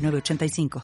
[0.00, 0.82] Nueve ochenta y cinco.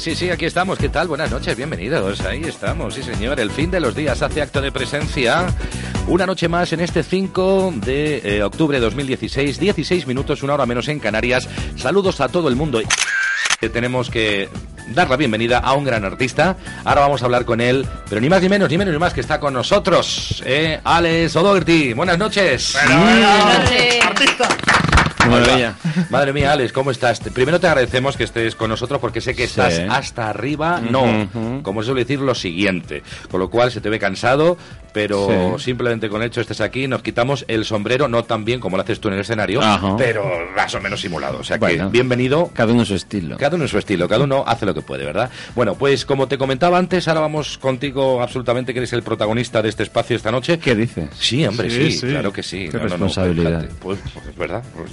[0.00, 0.78] Sí, sí, sí, aquí estamos.
[0.78, 1.06] ¿Qué tal?
[1.08, 2.20] Buenas noches, bienvenidos.
[2.22, 3.38] Ahí estamos, sí, señor.
[3.38, 5.46] El fin de los días hace acto de presencia.
[6.08, 10.66] Una noche más en este 5 de eh, octubre de 2016, 16 minutos, una hora
[10.66, 11.48] menos en Canarias.
[11.76, 12.80] Saludos a todo el mundo.
[13.72, 14.48] Tenemos que
[14.88, 16.56] dar la bienvenida a un gran artista.
[16.84, 19.14] Ahora vamos a hablar con él, pero ni más ni menos, ni menos ni más
[19.14, 21.92] que está con nosotros, eh, Alex O'Doherty.
[21.92, 22.74] Buenas noches.
[24.02, 24.48] Artista.
[25.30, 25.74] Madre mía.
[26.10, 27.20] Madre mía, Alex, ¿cómo estás?
[27.20, 30.80] Primero te agradecemos que estés con nosotros porque sé que estás hasta arriba.
[30.80, 31.62] No, Ujú.
[31.62, 33.02] como suelo decir, lo siguiente.
[33.30, 34.56] Con lo cual se te ve cansado,
[34.92, 35.64] pero Sí.
[35.64, 38.82] simplemente con el hecho estés aquí, nos quitamos el sombrero, no tan bien como lo
[38.82, 39.96] haces tú en el escenario, Ajá.
[39.96, 40.24] pero
[40.56, 41.38] más o menos simulado.
[41.38, 41.86] O sea Bueno.
[41.86, 42.50] que bienvenido.
[42.54, 43.36] Cada uno su estilo.
[43.36, 45.30] Cada uno en su estilo, cada uno hace lo que puede, ¿verdad?
[45.54, 49.68] Bueno, pues como te comentaba antes, ahora vamos contigo absolutamente, que eres el protagonista de
[49.68, 50.58] este espacio esta noche.
[50.58, 51.08] ¿Qué dices?
[51.18, 52.06] Sí, hombre, sí, Sí, sí.
[52.08, 52.68] claro que sí.
[52.70, 53.60] Qué responsabilidad.
[53.62, 53.74] fíjate.
[53.80, 54.62] pues, pues es verdad.
[54.76, 54.90] pues.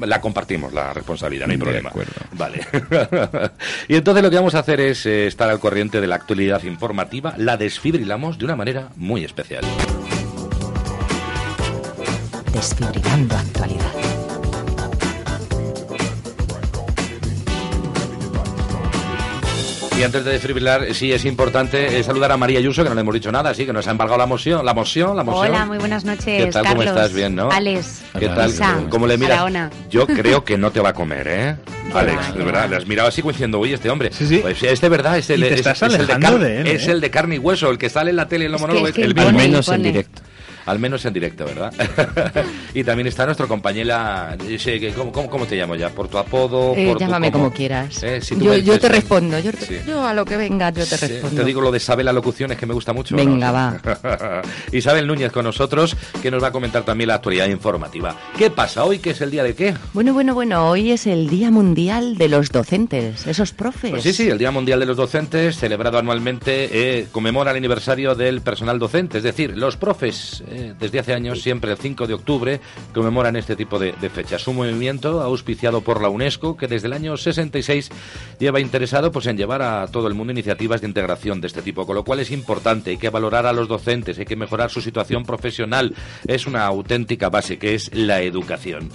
[0.00, 1.88] La compartimos, la responsabilidad, no hay De problema.
[1.90, 2.12] acuerdo.
[2.32, 2.60] Vale.
[3.88, 6.62] y entonces lo que vamos a hacer es eh, estar al corriente de la actualidad
[6.64, 7.34] informativa.
[7.36, 9.64] La desfibrilamos de una manera muy especial.
[12.52, 14.09] Desfibrilando actualidad.
[20.00, 23.02] Y antes de desfibrilar, sí es importante eh, saludar a María Ayuso, que no le
[23.02, 25.48] hemos dicho nada, así que nos ha embargado la moción, la moción, la moción.
[25.48, 26.64] Hola, muy buenas noches, ¿Qué tal?
[26.64, 26.96] ¿Cómo Carlos.
[26.96, 27.12] estás?
[27.12, 27.50] Bien, ¿no?
[27.50, 28.00] Alex.
[28.18, 28.34] ¿Qué Hola.
[28.34, 28.48] tal?
[28.50, 28.76] Isa.
[28.88, 29.32] ¿Cómo le miras?
[29.40, 29.70] Araona.
[29.90, 31.56] Yo creo que no te va a comer, ¿eh?
[31.92, 34.10] Alex, de verdad, le has mirado así como diciendo, oye, este hombre.
[34.10, 34.38] Sí, sí.
[34.38, 36.88] Pues este verdad, es el, Y te es- el de, alejando car- de él, es
[36.88, 36.92] ¿eh?
[36.92, 39.14] el de carne y hueso, el que sale en la tele en los monólogos, el
[39.14, 40.22] pone- Al menos en directo.
[40.66, 41.72] Al menos en directo, ¿verdad?
[42.74, 44.36] y también está nuestro compañera,
[44.96, 45.90] ¿cómo, cómo, cómo te llamo ya?
[45.90, 46.74] ¿Por tu apodo?
[46.76, 48.02] Eh, por llámame como quieras.
[48.02, 49.38] Eh, si tú yo, yo te respondo.
[49.38, 49.78] Yo, sí.
[49.86, 51.40] yo a lo que venga, yo te Sí, respondo.
[51.40, 53.16] Te digo lo de saber la locución, es que me gusta mucho.
[53.16, 53.24] ¿no?
[53.24, 54.42] Venga, va.
[54.72, 58.16] Isabel Núñez con nosotros, que nos va a comentar también la actualidad informativa.
[58.36, 58.98] ¿Qué pasa hoy?
[58.98, 59.74] ¿Qué es el día de qué?
[59.92, 63.90] Bueno, bueno, bueno, hoy es el Día Mundial de los Docentes, esos profes.
[63.90, 68.14] Pues sí, sí, el Día Mundial de los Docentes, celebrado anualmente, eh, conmemora el aniversario
[68.14, 69.18] del personal docente.
[69.18, 72.60] Es decir, los profes, eh, desde hace años, siempre el 5 de octubre,
[72.92, 74.46] conmemoran este tipo de, de fechas.
[74.48, 77.90] Un movimiento auspiciado por la UNESCO, que desde el año 66
[78.38, 81.86] lleva interesado pues, en llevar a todo el mundo iniciativas de integración de este tipo,
[81.86, 84.80] con lo cual es importante, hay que valorar a los docentes, hay que mejorar su
[84.80, 85.94] situación profesional.
[86.26, 88.90] Es una auténtica base, que es la educación.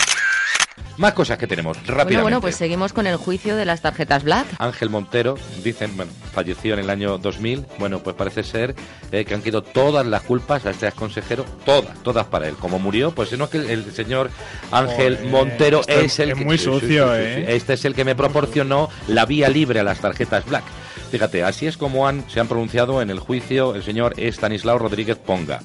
[0.97, 2.13] Más cosas que tenemos, rápidamente.
[2.13, 4.47] Bueno, bueno, pues seguimos con el juicio de las tarjetas Black.
[4.59, 7.65] Ángel Montero, dicen, bueno, falleció en el año 2000.
[7.79, 8.75] Bueno, pues parece ser
[9.11, 12.55] eh, que han quedado todas las culpas a este consejero, todas, todas para él.
[12.55, 14.29] Como murió, pues no es que el, el señor
[14.71, 16.45] Ángel Joder, Montero es el es que.
[16.45, 17.55] muy sucio, ¿eh?
[17.55, 20.63] Este es el que me proporcionó la vía libre a las tarjetas Black.
[21.11, 25.17] Fíjate, así es como han, se han pronunciado en el juicio el señor Estanislao Rodríguez
[25.17, 25.59] Ponga.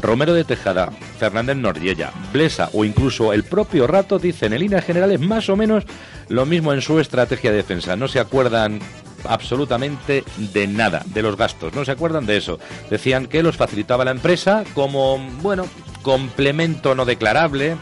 [0.00, 5.20] Romero de Tejada, Fernández Noriella, Blesa o incluso el propio Rato dicen en líneas generales
[5.20, 5.84] más o menos
[6.28, 7.96] lo mismo en su estrategia de defensa.
[7.96, 8.80] No se acuerdan
[9.28, 12.58] absolutamente de nada, de los gastos, no se acuerdan de eso.
[12.90, 15.66] Decían que los facilitaba la empresa como, bueno,
[16.02, 17.76] complemento no declarable,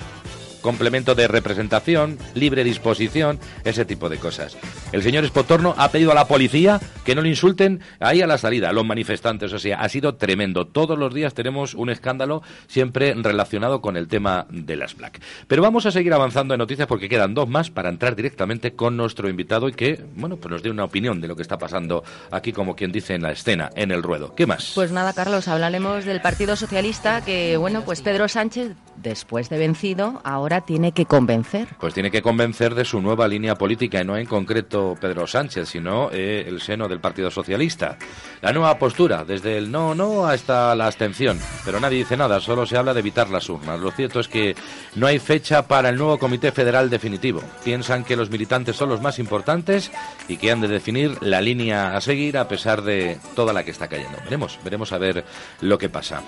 [0.64, 4.56] complemento de representación, libre disposición, ese tipo de cosas.
[4.92, 8.38] El señor Espotorno ha pedido a la policía que no le insulten ahí a la
[8.38, 9.52] salida, los manifestantes.
[9.52, 10.66] O sea, ha sido tremendo.
[10.66, 15.20] Todos los días tenemos un escándalo siempre relacionado con el tema de las Black.
[15.48, 18.96] Pero vamos a seguir avanzando en noticias porque quedan dos más para entrar directamente con
[18.96, 22.04] nuestro invitado y que, bueno, pues nos dé una opinión de lo que está pasando
[22.30, 24.34] aquí, como quien dice en la escena, en el ruedo.
[24.34, 24.72] ¿Qué más?
[24.74, 30.22] Pues nada, Carlos, hablaremos del Partido Socialista que, bueno, pues Pedro Sánchez, después de vencido,
[30.24, 31.68] ahora tiene que convencer.
[31.78, 35.68] Pues tiene que convencer de su nueva línea política, y no en concreto Pedro Sánchez,
[35.68, 37.96] sino eh, el seno del Partido Socialista.
[38.40, 41.38] La nueva postura, desde el no, no hasta la abstención.
[41.64, 43.80] Pero nadie dice nada, solo se habla de evitar las urnas.
[43.80, 44.54] Lo cierto es que
[44.94, 47.42] no hay fecha para el nuevo Comité Federal definitivo.
[47.64, 49.90] Piensan que los militantes son los más importantes
[50.28, 53.70] y que han de definir la línea a seguir a pesar de toda la que
[53.70, 54.18] está cayendo.
[54.24, 55.24] Veremos, veremos a ver
[55.60, 56.22] lo que pasa.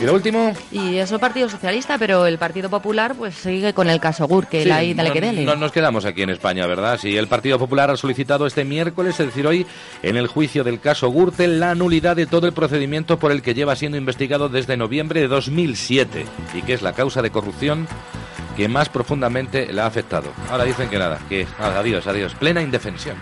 [0.00, 0.52] Y lo último.
[0.70, 4.64] Y eso el Partido Socialista, pero el Partido Popular pues sigue con el caso Gürtel
[4.64, 5.44] Sí, ahí, dale no, que dele.
[5.44, 6.98] no nos quedamos aquí en España, ¿verdad?
[7.00, 9.66] Sí, el Partido Popular ha solicitado este miércoles, es decir, hoy,
[10.02, 13.54] en el juicio del caso Gürtel, la nulidad de todo el procedimiento por el que
[13.54, 17.88] lleva siendo investigado desde noviembre de 2007 y que es la causa de corrupción
[18.56, 20.30] que más profundamente le ha afectado.
[20.50, 23.16] Ahora dicen que nada, que adiós, adiós, plena indefensión.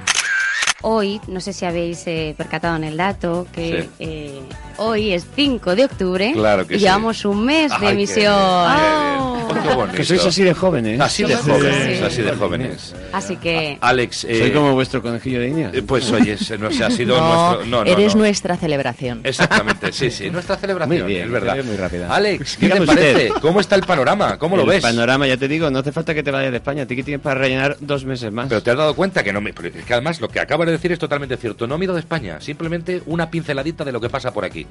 [0.87, 3.89] Hoy, no sé si habéis eh, percatado en el dato, que Sí.
[4.01, 4.41] eh,
[4.77, 6.85] hoy es 5 de octubre Claro que y sí.
[6.85, 8.35] llevamos un mes de qué emisión.
[8.35, 9.24] bien, qué bien.
[9.63, 9.97] Qué bonito.
[9.97, 11.01] Que sois así de jóvenes.
[11.01, 12.23] Así de jóvenes, así.
[12.23, 12.95] de jóvenes.
[13.13, 15.75] Así que Alex, eh, Soy como vuestro conejillo de indias.
[15.75, 17.67] eh, pues oye, ese no se ha sido No, nuestro...
[17.67, 18.23] No, no, eres no.
[18.23, 19.21] nuestra celebración.
[19.25, 21.65] Exactamente, sí, sí, nuestra celebración, Muy bien, es verdad.
[21.65, 22.15] muy rápida.
[22.15, 23.27] Alex, ¿qué Dígame te parece?
[23.29, 23.41] usted.
[23.41, 24.39] ¿Cómo está el panorama?
[24.39, 24.83] ¿Cómo lo el ves?
[24.83, 26.83] panorama, ya te digo, no hace falta que te vayas de España.
[26.83, 28.49] A ti que tienes para rellenar dos meses más.
[28.49, 29.53] Pero te has dado cuenta que no me.
[29.53, 31.67] que además lo que acabas de decir es totalmente cierto.
[31.67, 34.67] No mido de España, simplemente una pinceladita de lo que pasa por aquí.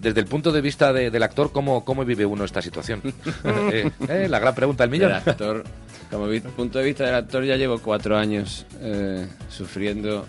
[0.00, 3.02] Desde el punto de vista de- del actor, ¿cómo, ¿cómo vive uno esta situación?
[3.72, 5.08] Eh, eh, la gran pregunta del millón.
[5.10, 5.64] Del actor,
[6.10, 10.26] como vi- punto de vista del actor, ya llevo cuatro años eh, sufriendo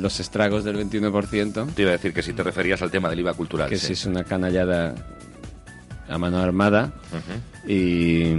[0.00, 3.20] los estragos del 21%, Te iba a decir que si te referías al tema del
[3.20, 3.68] IVA cultural.
[3.68, 3.92] que sí.
[3.92, 4.94] es una canallada
[6.08, 7.70] a mano armada Ujú.
[7.70, 8.32] y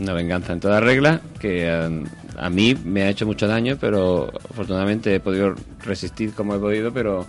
[0.00, 1.88] una venganza en toda regla que a,
[2.36, 6.92] a mí me ha hecho mucho daño, pero afortunadamente he podido resistir como he podido,
[6.92, 7.26] pero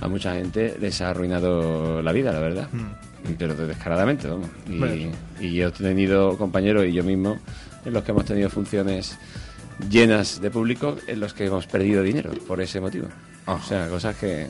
[0.00, 2.68] a mucha gente les ha arruinado la vida, la verdad.
[3.38, 4.48] Pero descaradamente, vamos.
[4.68, 5.10] Y,
[5.44, 7.38] y yo he tenido compañeros y yo mismo
[7.84, 9.18] en los que hemos tenido funciones
[9.88, 13.08] llenas de público en los que hemos perdido dinero por ese motivo.
[13.46, 13.54] Ajá.
[13.64, 14.46] O sea, cosas que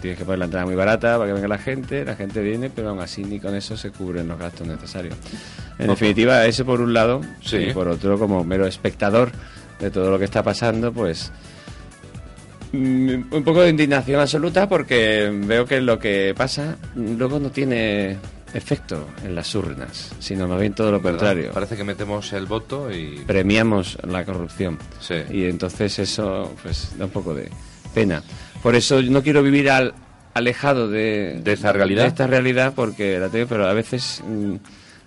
[0.00, 2.70] tienes que poner la entrada muy barata para que venga la gente, la gente viene,
[2.70, 5.16] pero aún así ni con eso se cubren los gastos necesarios.
[5.78, 7.56] En definitiva, ese por un lado, Sí.
[7.56, 9.30] y por otro, como mero espectador
[9.80, 11.57] de todo lo que está pasando, pues mm,
[12.72, 18.16] un poco de indignación absoluta porque veo que lo que pasa luego no tiene
[18.54, 21.18] efecto en las urnas, sino más bien todo lo ¿Verdad?
[21.18, 21.50] contrario.
[21.52, 23.22] Parece que metemos el voto y.
[23.26, 24.78] Premiamos la corrupción.
[25.00, 25.16] Sí.
[25.30, 27.50] Y entonces eso pues da un poco de
[27.94, 28.22] pena.
[28.62, 29.94] Por eso yo no quiero vivir al,
[30.34, 32.02] alejado de, ¿De esa realidad?
[32.02, 34.54] de esta realidad porque la tengo, pero a veces mm,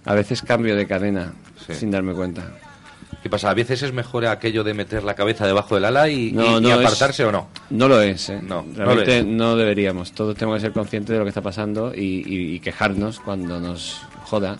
[0.05, 1.33] a veces cambio de cadena
[1.67, 1.75] Sí.
[1.75, 2.43] sin darme cuenta.
[3.23, 3.51] ¿Qué pasa?
[3.51, 6.57] A veces es mejor aquello de meter la cabeza debajo del ala y, No, y-
[6.57, 7.47] y no, es- apartarse o no.
[7.69, 8.39] No lo es, ¿eh?
[8.41, 9.57] No, Realmente no, es.
[9.59, 10.11] deberíamos.
[10.13, 13.59] Todos tenemos que ser conscientes de lo que está pasando y, y- y quejarnos cuando
[13.59, 14.57] nos joda,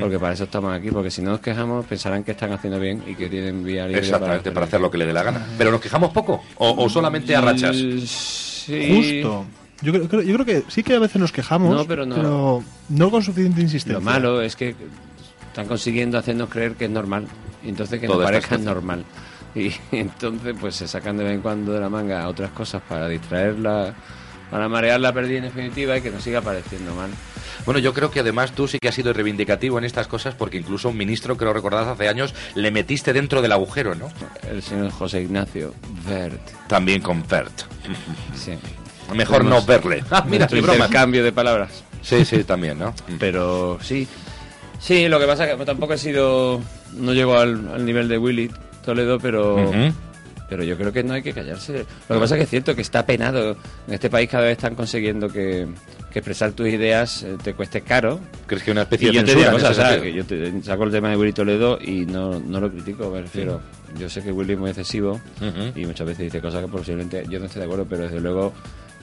[0.00, 3.02] porque para eso estamos aquí, porque si no nos quejamos pensarán que están haciendo bien
[3.06, 5.46] y que tienen vía libre Exactamente, para hacer lo que le dé la gana.
[5.56, 6.42] ¿Pero nos quejamos poco?
[6.56, 7.76] ¿O, o solamente a rachas?
[7.76, 9.22] Sí.
[9.22, 9.44] Justo.
[9.82, 12.62] Yo creo, creo- yo creo que sí que a veces nos quejamos, No, pero no.
[12.88, 13.94] no con suficiente insistencia.
[13.98, 14.74] Lo malo es que
[15.46, 17.26] están consiguiendo hacernos creer que es normal.
[17.64, 19.04] Entonces que nos está parezca normal.
[19.54, 23.08] Y entonces pues se sacan de vez en cuando de la manga otras cosas para
[23.08, 23.94] distraerla,
[24.50, 27.10] para marear la pérdida en definitiva y que nos siga pareciendo mal.
[27.64, 30.56] Bueno, yo creo que además tú sí que has sido reivindicativo en estas cosas porque
[30.56, 34.08] incluso un ministro, creo recordar hace años, le metiste dentro del agujero, ¿no?
[34.48, 35.74] El señor José Ignacio
[36.06, 36.40] Vert.
[36.66, 37.62] También con Fert.
[38.34, 38.58] Sí.
[39.14, 40.04] Mejor no verle.
[40.10, 40.74] Ah, mira, qué broma.
[40.84, 41.84] intercambio de palabras.
[42.02, 42.94] Sí, sí, también, ¿no?
[43.18, 44.06] Pero sí.
[44.78, 46.60] Sí, lo que pasa es que tampoco he sido.
[46.96, 48.50] No llego al, al nivel de Willy
[48.84, 49.56] Toledo, pero.
[49.68, 49.92] Ujú.
[50.48, 51.86] Pero yo creo que no hay que callarse.
[52.08, 53.56] Lo que pasa es que es cierto que está penado.
[53.86, 55.64] En este país cada vez están consiguiendo que,
[56.12, 58.18] que expresar tus ideas eh, te cueste caro.
[58.48, 60.00] ¿Crees que una especie Y de yo te digo cosas, ¿sabes?
[60.02, 60.26] sentido?
[60.26, 63.20] que yo te- saco el tema de Willy Toledo y no, no lo critico, me
[63.20, 63.60] refiero.
[63.96, 65.20] Yo sé que Willy es muy excesivo
[65.76, 68.52] y muchas veces dice cosas que posiblemente yo no estoy de acuerdo, pero desde luego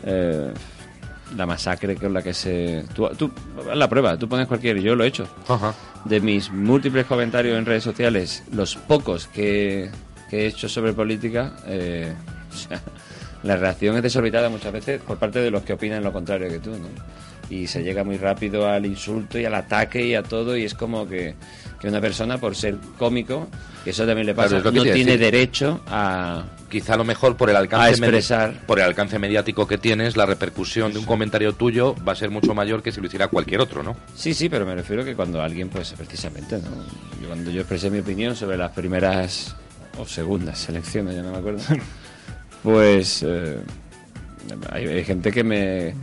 [0.04, 0.52] eh,
[1.36, 2.86] la masacre con la que se...
[2.94, 3.32] Tú, tú
[3.74, 5.28] la prueba, tú pones cualquier, yo lo he hecho.
[5.48, 5.74] Ajá.
[6.06, 9.90] De mis múltiples comentarios en redes sociales, los pocos que,
[10.30, 12.14] que he hecho sobre política, eh,
[12.52, 12.82] o sea,
[13.44, 16.60] la reacción es desorbitada muchas veces por parte de los que opinan lo contrario que
[16.60, 16.88] tú, ¿no?
[17.50, 20.74] Y se llega muy rápido al insulto y al ataque y a todo, y es
[20.74, 21.36] como que,
[21.80, 23.48] que una persona, por ser cómico,
[23.84, 25.20] que eso también le Claro, pasa, que no tiene decir.
[25.20, 26.44] derecho a...
[26.70, 28.54] Quizá a lo mejor por el alcance expresar.
[28.66, 32.30] por el alcance mediático que tienes, la repercusión de un comentario tuyo va a ser
[32.30, 33.96] mucho mayor que si lo hiciera cualquier otro, ¿no?
[34.16, 36.64] Sí, sí, pero me refiero que cuando alguien, pues precisamente, ¿no?
[37.22, 39.56] Yo cuando yo expresé mi opinión sobre las primeras
[39.98, 41.62] o segundas elecciones, ya no me acuerdo,
[42.64, 43.60] pues eh,
[44.70, 45.94] hay, hay gente que me,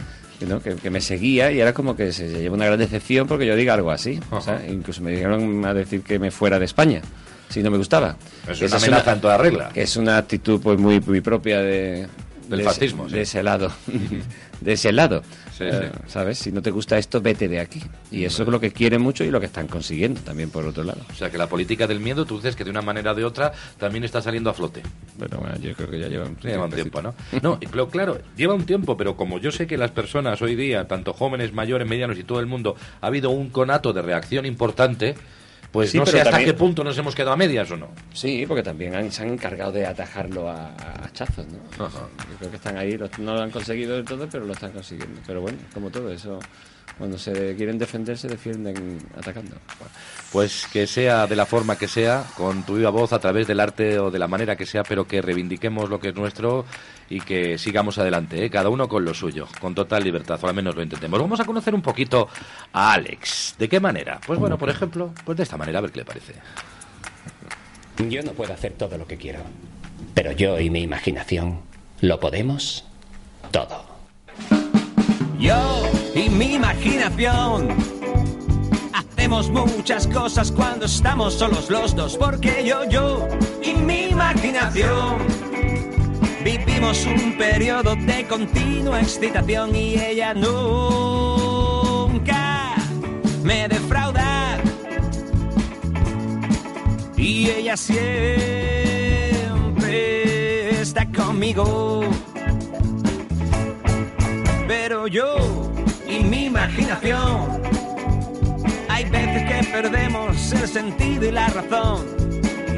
[0.40, 0.60] ¿no?
[0.60, 3.46] que, que me seguía y era como que se, se lleva una gran decepción porque
[3.46, 4.20] yo diga algo así.
[4.30, 7.02] o sea, incluso me dijeron a decir que me fuera de España
[7.48, 8.16] si no me gustaba.
[8.48, 9.70] Es una esa amenaza en toda regla.
[9.72, 12.08] Que es una actitud pues muy, muy propia de,
[12.48, 13.16] Del de fascismo, ese, sí.
[13.16, 13.72] de ese lado.
[14.64, 15.22] de ese lado.
[15.56, 16.00] Sí, Eh, sí.
[16.08, 16.38] ¿Sabes?
[16.38, 17.80] Si no te gusta esto, vete de aquí.
[18.10, 20.82] Y eso es lo que quieren mucho y lo que están consiguiendo también por otro
[20.82, 21.00] lado.
[21.10, 23.24] O sea, que la política del miedo, tú dices que de una manera o de
[23.24, 24.82] otra también está saliendo a flote.
[25.18, 27.14] Pero bueno, yo creo que ya llevan, Lleva un tiempo, ¿no?
[27.42, 30.88] No, pero claro, lleva un tiempo, pero como yo sé que las personas hoy día,
[30.88, 35.14] tanto jóvenes, mayores, medianos y todo el mundo, ha habido un conato de reacción importante,
[35.74, 37.88] pues Sí, no sé hasta también- qué punto nos hemos quedado a medias o no.
[38.12, 41.84] Sí, porque también han- se han encargado de atajarlo a, a hachazos, ¿no?
[41.84, 42.06] Ajá.
[42.30, 45.20] Yo creo que están ahí, no lo han conseguido del todo, pero lo están consiguiendo.
[45.26, 46.38] Pero bueno, como todo eso,
[46.98, 49.56] cuando se quieren defender, se defienden atacando.
[50.32, 53.60] Pues que sea de la forma que sea, con tu viva voz, a través del
[53.60, 56.64] arte o de la manera que sea, pero que reivindiquemos lo que es nuestro
[57.10, 58.50] y que sigamos adelante, ¿eh?
[58.50, 61.20] cada uno con lo suyo, con total libertad, o al menos lo intentemos.
[61.20, 62.28] Vamos a conocer un poquito
[62.72, 63.56] a Alex.
[63.58, 64.20] ¿De qué manera?
[64.24, 66.34] Pues bueno, por ejemplo, pues de esta manera, a ver qué le parece.
[68.08, 69.40] Yo no puedo hacer todo lo que quiero,
[70.14, 71.60] pero yo y mi imaginación
[72.00, 72.84] lo podemos
[73.50, 73.93] todo.
[75.44, 75.82] Yo
[76.14, 77.68] y mi imaginación.
[78.94, 83.28] Hacemos muchas cosas cuando estamos solos los dos, porque yo, yo
[83.62, 85.18] y mi imaginación.
[86.42, 90.56] Vivimos un periodo de continua excitación y ella nunca
[93.42, 94.56] me defrauda.
[97.18, 98.00] Y ella siempre
[100.80, 102.00] está conmigo
[104.66, 105.36] pero yo
[106.06, 107.62] y mi imaginación.
[108.88, 112.06] Hay veces que perdemos el sentido y la razón.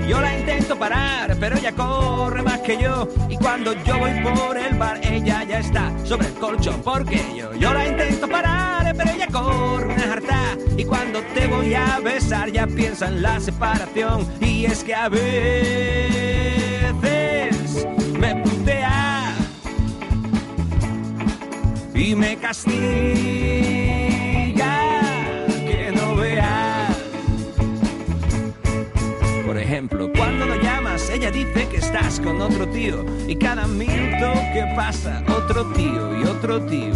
[0.09, 3.09] Yo la intento parar, pero ella corre más que yo.
[3.29, 6.81] Y cuando yo voy por el bar, ella ya está sobre el colchón.
[6.83, 10.57] Porque yo, yo la intento parar, pero ella corre una jarta.
[10.77, 14.27] Y cuando te voy a besar, ya piensa en la separación.
[14.41, 16.26] Y es que a veces
[21.97, 22.75] y me castiga
[25.67, 26.89] que no vea.
[29.47, 34.33] Por ejemplo, cuando lo llamas, ella dice que estás con otro tío y cada minuto
[34.53, 36.95] que pasa, otro tío y otro tío.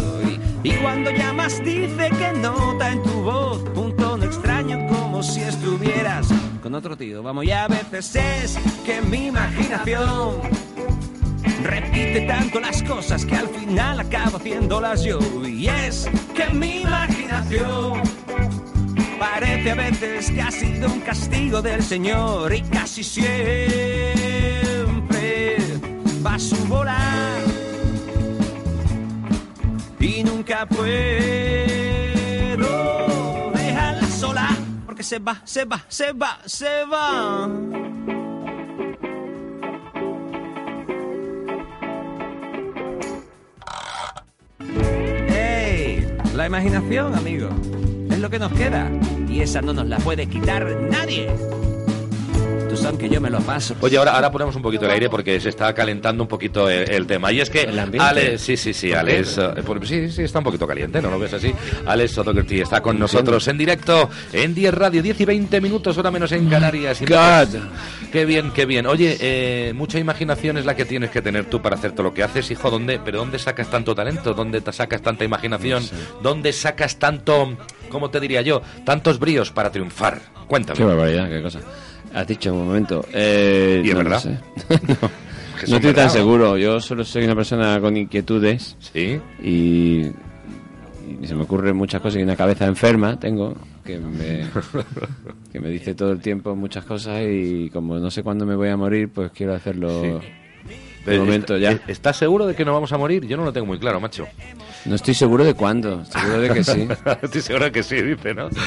[0.63, 5.41] Y, y cuando llamas, dice que nota en tu voz un tono extraño como si
[5.41, 6.27] estuvieras
[6.61, 7.23] con otro tío.
[7.23, 10.70] Vamos, y a veces es que mi imaginación
[11.63, 15.19] Repite tanto las cosas que al final acabo haciéndolas yo.
[15.45, 18.01] Y es que mi imaginación
[19.19, 23.41] parece a veces que ha sido un castigo del Señor y casi siempre
[26.25, 27.41] va a su volar.
[29.99, 30.87] Y nunca puedo
[33.53, 34.49] dejarla sola
[34.85, 37.90] porque se va, se va, se va, se va.
[46.41, 47.49] La imaginación, amigo.
[48.09, 48.89] Es lo que nos queda.
[49.29, 51.29] Y esa no nos la puede quitar nadie.
[52.71, 53.75] Tú sabes que yo me lo paso.
[53.81, 56.89] Oye, ahora, ahora ponemos un poquito el aire porque se está calentando un poquito el,
[56.89, 57.29] el tema.
[57.33, 57.67] Y es que.
[57.99, 61.33] Alex, sí, sí, sí, Alex, eh, sí, sí, está un poquito caliente, ¿no lo ves
[61.33, 61.53] así?
[61.85, 66.11] Alex Sotokerty está con nosotros en directo en 10 Radio, 10 y 20 minutos, hora
[66.11, 67.01] menos en Canarias.
[67.01, 67.59] Y God.
[68.09, 68.85] Qué bien, qué bien.
[68.87, 72.13] Oye, eh, mucha imaginación es la que tienes que tener tú para hacer todo lo
[72.13, 72.71] que haces, hijo.
[72.71, 74.33] ¿Dónde, pero ¿dónde sacas tanto talento?
[74.33, 75.83] ¿Dónde te sacas tanta imaginación?
[76.23, 77.57] ¿Dónde sacas tanto,
[77.89, 80.21] cómo te diría yo, tantos bríos para triunfar?
[80.47, 80.77] Cuéntame.
[80.77, 81.59] Qué barbaridad, qué cosa.
[82.13, 83.05] Has dicho un momento.
[83.13, 84.23] Eh, ¿Y es no lo verdad?
[84.23, 84.37] sé.
[85.67, 86.57] No, estoy tan seguro.
[86.57, 89.19] Yo solo soy una persona con inquietudes Sí.
[89.43, 90.07] y,
[91.21, 93.53] y se me ocurren muchas cosas y una cabeza enferma tengo
[93.85, 94.47] que me,
[95.51, 98.69] que me dice todo el tiempo muchas cosas y como no sé cuándo me voy
[98.69, 100.19] a morir, pues quiero hacerlo
[101.05, 101.79] de momento ya.
[101.87, 103.25] ¿Estás seguro de que no vamos a morir?
[103.25, 104.27] Yo no lo tengo muy claro, macho.
[104.85, 106.87] No estoy seguro de cuándo, seguro de que sí.
[107.21, 108.49] Estoy seguro de que sí, dice, ¿no?
[108.49, 108.57] Sí,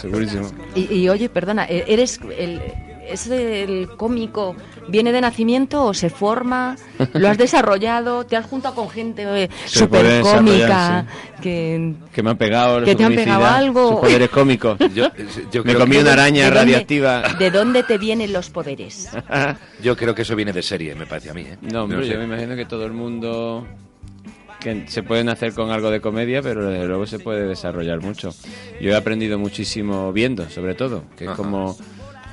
[0.00, 0.50] segurísimo.
[0.74, 2.60] Y, y, oye, perdona, ¿e- ¿eres el,
[3.06, 4.54] es el cómico?
[4.88, 6.76] ¿Viene de nacimiento o se forma?
[7.14, 8.24] ¿Lo has desarrollado?
[8.26, 11.06] ¿Te has juntado con gente eh, súper cómica?
[11.40, 13.90] Que, Que me han pegado, ¿Que te han pegado algo?
[13.92, 14.78] sus poderes cómicos.
[14.94, 15.06] Yo,
[15.52, 17.22] yo Me comí una araña ¿de dónde- radiactiva.
[17.38, 19.08] ¿De dónde te vienen los poderes?
[19.82, 21.42] Yo creo que eso viene de serie, me parece a mí.
[21.42, 21.56] ¿eh?
[21.62, 22.12] No, hombre, sé.
[22.12, 23.66] yo me imagino que todo el mundo
[24.60, 28.34] que se pueden hacer con algo de comedia, pero desde luego se puede desarrollar mucho.
[28.80, 31.78] Yo he aprendido muchísimo viendo, sobre todo, que es como,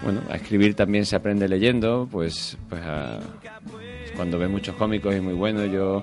[0.04, 3.20] bueno, a escribir también se aprende leyendo, pues, pues a-
[4.16, 6.01] cuando ves muchos cómicos y muy buenos, yo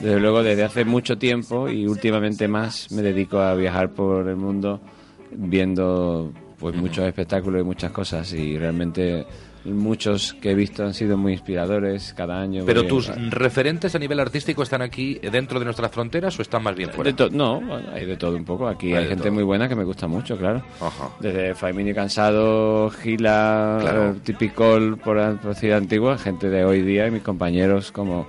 [0.00, 4.36] desde luego desde hace mucho tiempo y últimamente más me dedico a viajar por el
[4.36, 4.80] mundo
[5.30, 8.32] viendo pues muchos espectáculos y muchas cosas.
[8.32, 9.26] Y realmente
[9.64, 12.64] muchos que he visto han sido muy inspiradores cada año.
[12.66, 16.74] Pero tus referentes a nivel artístico están aquí dentro de nuestras fronteras o están más
[16.74, 17.10] bien fuera.
[17.10, 18.66] de to- no, bueno, hay de todo un poco.
[18.66, 19.32] Aquí Hay gente todo.
[19.34, 20.62] muy buena que me gusta mucho, claro.
[20.80, 21.10] Ajá.
[21.20, 24.10] Desde Faimini Cansado, Gila, Claro.
[24.10, 28.26] eh, Tipicol, por la ciudad antigua, gente de hoy día y mis compañeros como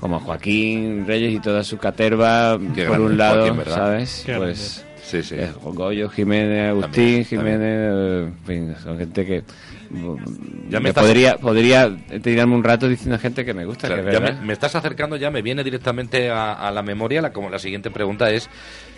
[0.00, 3.64] como Joaquín Reyes y toda su caterva, Qué por grande, un lado.
[3.64, 4.24] ¿sabes?
[4.26, 5.36] Qué pues Sí, sí.
[5.38, 9.42] eh, Goyo, Jiménez, Agustín, También, Jiménez, eh, en fin, son gente que
[9.90, 14.04] Ya me me estás- podría podría tirarme un rato diciendo gente que me gusta, Claro,
[14.04, 17.22] que ya me, me estás acercando, ya me viene directamente a, a la memoria.
[17.22, 18.48] La, como la siguiente pregunta es: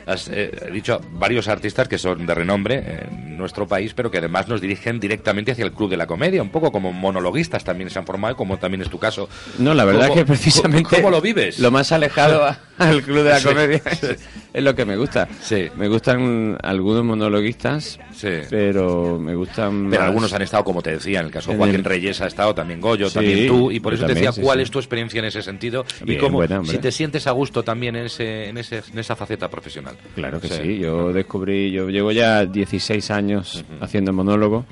[0.06, 4.48] has eh, dicho varios artistas que son de renombre en nuestro país, pero que además
[4.48, 7.98] nos dirigen directamente hacia el club de la comedia, un poco como monologuistas también se
[7.98, 9.28] han formado, como también es tu caso.
[9.58, 10.96] No, la verdad ¿Cómo- es que precisamente.
[10.96, 11.58] ¿Cómo lo vives?
[11.58, 14.06] Lo más alejado a- al club de la Sí, comedia sí.
[14.10, 15.28] es, es lo que me gusta.
[15.42, 15.68] Sí.
[15.76, 18.28] Me gustan algunos monologuistas, Sí.
[18.50, 19.88] pero me gustan.
[19.90, 22.26] Pero más- algunos han estado, como te decía, en el caso de Joaquín Reyes ha
[22.26, 24.70] estado, también Goyo, Sí, también tú, y por eso te también, decía sí, cuál es
[24.70, 27.96] tu experiencia en ese sentido y Bien, cómo, buena, si te sientes a gusto también
[27.96, 29.96] en, ese, en, ese, en esa faceta profesional.
[30.14, 30.78] Claro que sí.
[30.78, 34.64] Yo descubrí, yo llevo ya 16 años haciendo monólogo,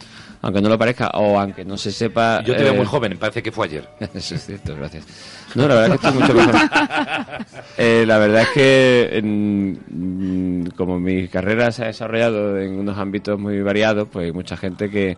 [0.43, 2.43] aunque no lo parezca, o aunque no se sepa.
[2.45, 3.89] Yo te veo eh, muy joven, parece que fue ayer.
[4.15, 5.05] Eso es cierto, gracias.
[5.55, 6.55] No, la verdad es que estoy mucho mejor.
[7.79, 9.79] Eh, la verdad es que en-
[10.63, 14.57] mm, como mi carrera se ha desarrollado en unos ámbitos muy variados, pues hay mucha
[14.57, 15.17] gente que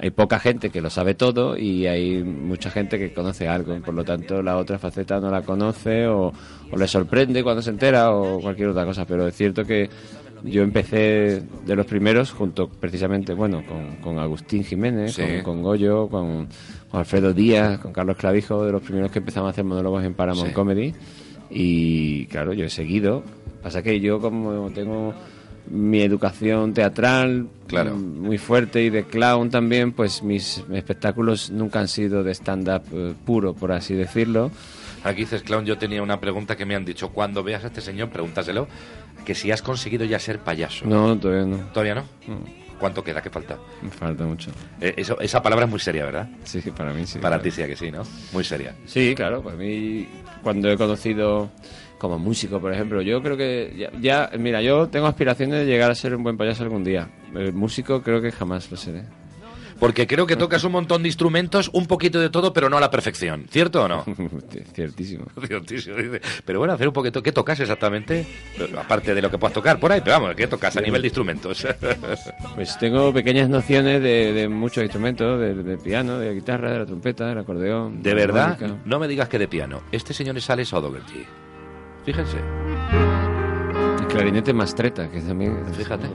[0.00, 3.76] hay poca gente que lo sabe todo y hay mucha gente que conoce algo.
[3.80, 6.32] Por lo tanto, la otra faceta no la conoce o,
[6.70, 9.04] o le sorprende cuando se entera o cualquier otra cosa.
[9.04, 9.90] Pero es cierto que
[10.44, 15.22] yo empecé de los primeros junto precisamente, bueno, con, con Agustín Jiménez, Sí.
[15.22, 16.46] con, con Goyo, con,
[16.90, 20.14] con Alfredo Díaz, con Carlos Clavijo, de los primeros que empezamos a hacer monólogos en
[20.14, 20.54] Paramount Sí.
[20.54, 20.94] Comedy.
[21.50, 23.22] Y claro, yo he seguido.
[23.62, 25.12] Pasa que yo como tengo
[25.70, 27.94] mi educación teatral Claro.
[27.96, 32.82] mm, muy fuerte y de clown también, pues mis espectáculos nunca han sido de stand-up
[32.92, 34.50] eh, puro, por así decirlo.
[35.04, 37.10] Aquí dices, Clown, yo tenía una pregunta que me han dicho.
[37.10, 38.66] Cuando veas a este señor, pregúntaselo,
[39.24, 40.86] que si has conseguido ya ser payaso.
[40.86, 41.56] No, todavía no.
[41.72, 42.02] ¿Todavía no?
[42.26, 43.20] Mm, ¿Cuánto queda?
[43.22, 43.58] ¿Qué falta?
[43.82, 44.50] Me falta mucho.
[44.80, 46.28] Eh, eso- esa palabra es muy seria, ¿verdad?
[46.44, 47.18] Sí, para mí sí.
[47.18, 47.42] Para claro.
[47.44, 48.02] ti sí, ¿a que sí, ¿no?
[48.32, 48.74] Muy seria.
[48.86, 50.06] Sí, claro, para mí
[50.42, 51.50] cuando he conocido
[51.98, 55.90] como músico, por ejemplo, yo creo que ya, ya- mira, yo tengo aspiraciones de llegar
[55.90, 57.08] a ser un buen payaso algún día.
[57.34, 59.02] El músico creo que jamás lo seré.
[59.80, 62.80] Porque creo que tocas un montón de instrumentos, un poquito de todo, pero no a
[62.80, 63.44] la perfección.
[63.48, 64.04] ¿Cierto o no?
[64.74, 65.26] Ciertísimo.
[65.46, 66.20] Ciertísimo, dice.
[66.44, 67.22] Pero bueno, hacer un poquito.
[67.22, 68.26] ¿Qué tocas exactamente?
[68.76, 71.06] Aparte de lo que puedas tocar por ahí, pero vamos, ¿qué tocas a nivel de
[71.06, 71.64] instrumentos?
[72.56, 76.86] Pues tengo pequeñas nociones de, de muchos instrumentos, de, de piano, de guitarra, de la
[76.86, 78.02] trompeta, del acordeón.
[78.02, 79.82] De verdad, no me digas que de piano.
[79.92, 81.24] Este señor es Alex O'Dougherty.
[82.08, 82.38] Fíjense.
[84.00, 85.62] El clarinete mastreta, que también...
[85.74, 86.08] Fíjate.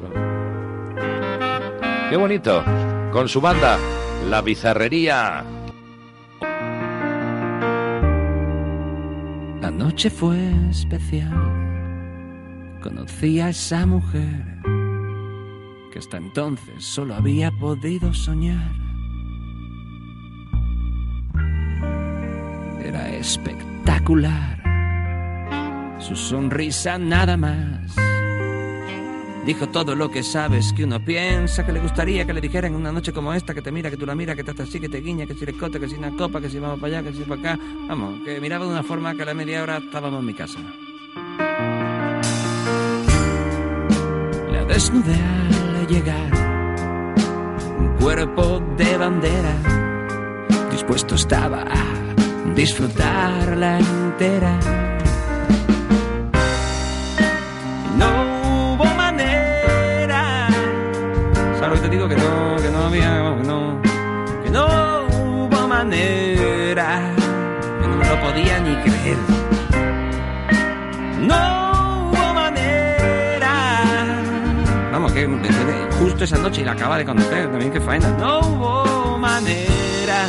[2.10, 2.64] Qué bonito.
[3.12, 3.78] Con su banda,
[4.28, 5.46] La Bizarrería.
[9.62, 10.40] La noche fue
[10.72, 11.32] especial.
[12.82, 14.64] Conocí a esa mujer
[15.92, 18.72] que hasta entonces solo había podido soñar.
[22.84, 24.73] Era espectacular.
[26.08, 27.96] Su sonrisa nada más.
[29.46, 32.80] Dijo todo lo que sabes que uno piensa que le gustaría que le dijeran en
[32.80, 34.80] una noche como esta, que te mira, que tú la miras, que te hace así,
[34.82, 37.00] que te guiña, que si le cota, que si una copa, que si vamos para
[37.00, 37.64] allá, que si para acá.
[37.88, 40.60] Vamos, que miraba de una forma que a la media hora estábamos en mi casa.
[44.52, 46.32] La desnudé al llegar,
[47.80, 49.56] un cuerpo de bandera,
[50.70, 54.93] dispuesto estaba a disfrutarla entera.
[61.74, 62.08] ¿Sabes lo que te digo?
[62.08, 63.82] Que no, que no había, que no,
[64.44, 67.12] que no hubo manera.
[67.82, 69.18] Que no me lo podía ni creer.
[71.20, 73.52] No hubo manera.
[74.92, 75.28] Vamos, que
[76.00, 77.50] justo esa noche y la acaba de conocer.
[77.50, 78.08] También que faena.
[78.20, 80.28] No hubo manera.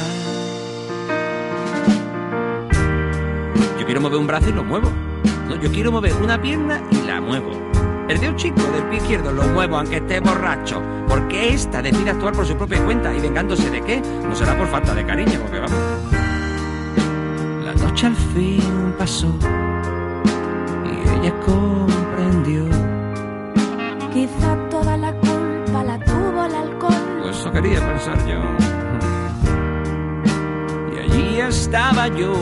[3.79, 4.91] Yo quiero mover un brazo y lo muevo.
[5.47, 7.74] No, yo quiero mover una pierna y la muevo.
[8.09, 10.83] El dedo chico del pie izquierdo lo muevo aunque esté borracho.
[11.09, 14.01] Porque esta decide actuar por su propia cuenta y vengándose de qué.
[14.01, 15.79] No será por falta de cariño, porque vamos.
[17.65, 19.35] La noche al fin pasó
[20.85, 22.65] y ella comprendió.
[24.13, 26.95] Quizá toda la culpa la tuvo el alcohol.
[27.23, 28.41] Pues eso quería pensar yo.
[30.95, 32.35] Y allí estaba yo.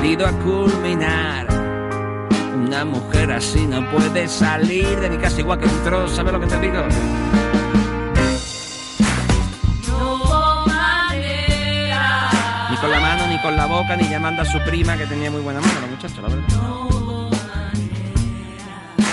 [0.00, 1.55] decidido a culminar.
[2.76, 6.46] Una mujer así no puede salir de mi casa igual que entró, ¿sabes lo que
[6.46, 6.84] te digo?
[12.70, 15.30] Ni con la mano, ni con la boca, ni llamando a su prima que tenía
[15.30, 16.44] muy buena mano, la muchacha, la verdad.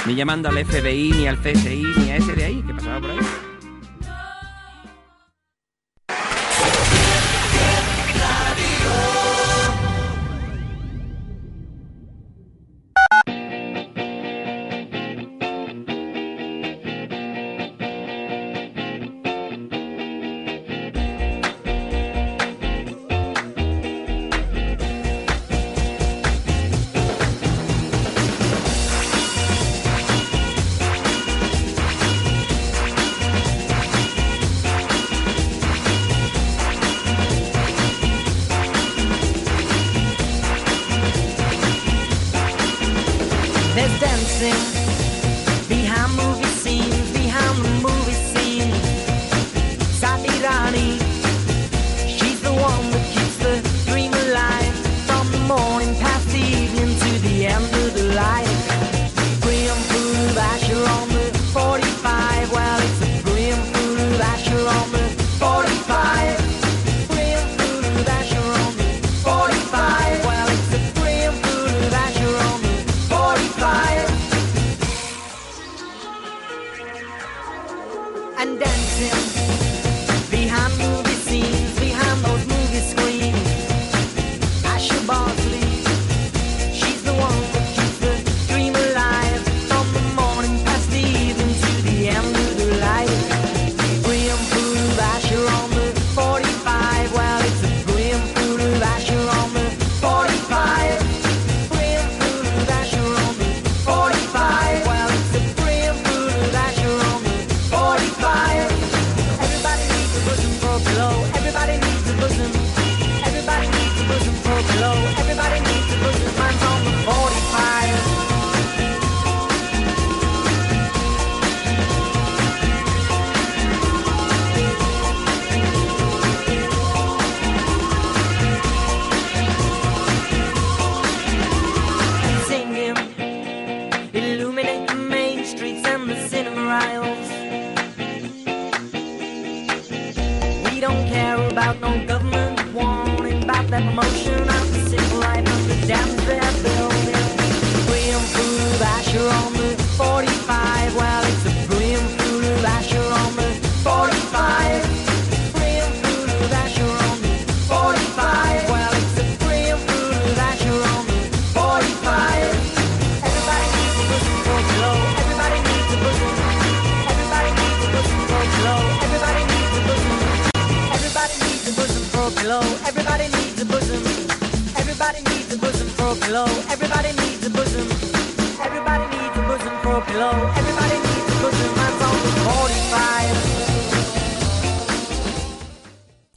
[0.07, 3.11] Ni llamando al FBI, ni al CSI, ni a ese de ahí que pasaba por
[3.11, 3.19] ahí.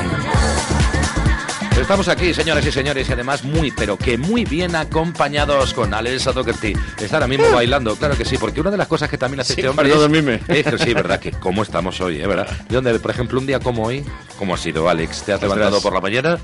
[1.80, 6.26] Estamos aquí, señoras y señores, y además muy, pero que muy bien acompañados con Alex
[6.26, 6.74] Doherty.
[7.02, 9.56] Está ahora mismo bailando, claro que sí, porque una de las cosas que también hace
[9.56, 12.28] Sí, este hombre no es, es que sí, verdad, que cómo estamos hoy, ¿eh?
[12.28, 12.48] ¿verdad?
[12.68, 14.04] ¿De dónde, por ejemplo, un día como hoy,
[14.38, 15.24] cómo ha sido, Alex?
[15.24, 15.56] ¿Te has Ostras.
[15.58, 16.38] levantado por la mañana?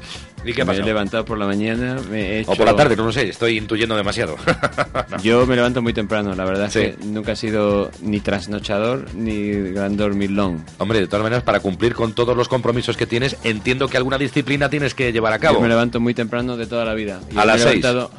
[0.43, 0.81] ¿Y qué me pasa?
[0.81, 2.51] he levantado por la mañana, me he hecho...
[2.51, 4.37] O por la tarde, no lo sé, estoy intuyendo demasiado.
[5.23, 6.79] Yo me levanto muy temprano, la verdad Sí.
[6.81, 10.63] es que nunca he sido ni trasnochador ni gran dormilón.
[10.77, 14.17] Hombre, de todas maneras, para cumplir con todos los compromisos que tienes, entiendo que alguna
[14.19, 15.55] disciplina tienes que llevar a cabo.
[15.55, 17.19] Yo me levanto muy temprano de toda la vida.
[17.33, 17.75] Y ¿A las seis?
[17.83, 18.11] levantado-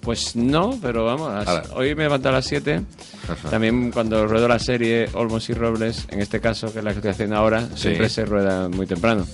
[0.00, 2.80] Pues no, pero vamos, a las- A hoy me he levantado a las 7.
[3.50, 6.96] También cuando ruedo la serie Olmos y Robles, en este caso, que es la que
[6.98, 7.82] estoy haciendo ahora, Sí.
[7.82, 9.26] siempre se rueda muy temprano.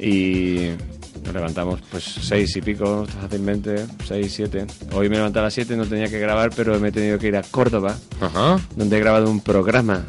[0.00, 0.70] Y
[1.24, 4.66] nos levantamos pues seis y pico fácilmente, seis, siete.
[4.92, 7.18] Hoy me he levantado a las 7, no tenía que grabar, pero me he tenido
[7.18, 8.58] que ir a Córdoba, Ajá.
[8.76, 10.04] donde he grabado un programa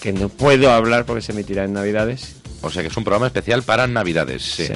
[0.00, 2.36] que no puedo hablar porque se emitirá en Navidades.
[2.62, 4.66] O sea que es un programa especial para Navidades, sí.
[4.66, 4.72] Sí.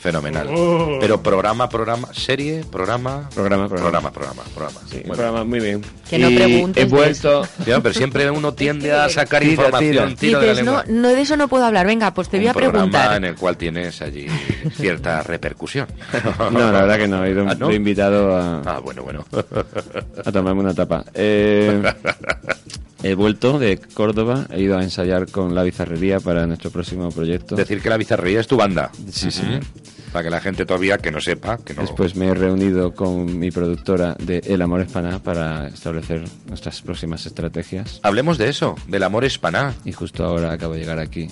[0.00, 0.48] Fenomenal.
[0.50, 0.96] Oh.
[1.00, 3.28] Pero programa, programa, serie, programa.
[3.34, 4.10] Programa, programa.
[4.10, 4.80] Programa, programa, programa.
[4.88, 5.82] Sí, Muy un programa muy bien.
[6.08, 7.42] Que no preguntes He de vuelto.
[7.66, 10.16] Ya, pero siempre uno tiende a sacar Tira, información, tira.
[10.16, 11.86] tira de la Dices, no, no, de eso no puedo hablar.
[11.86, 13.16] Venga, pues te voy un a programa preguntar.
[13.18, 14.26] en el cual tienes allí
[14.74, 15.86] cierta repercusión.
[16.50, 17.24] No, la verdad que no.
[17.24, 17.70] He ido ¿Ah, no?
[17.72, 19.24] invitado a, Ah, bueno, bueno.
[20.24, 21.04] a tomarme una tapa.
[21.12, 21.82] Eh,
[23.02, 24.46] he vuelto de Córdoba.
[24.50, 27.56] He ido a ensayar con la bizarrería para nuestro próximo proyecto.
[27.56, 28.90] Decir que la bizarrería es tu banda.
[29.10, 29.42] Sí, sí.
[30.12, 31.82] Para que la gente todavía que no sepa, que no.
[31.82, 37.26] Después me he reunido con mi productora de El Amor Espaná para establecer nuestras próximas
[37.26, 38.00] estrategias.
[38.02, 41.28] Hablemos de eso, del amor espaná, Y justo ahora acabo de llegar aquí.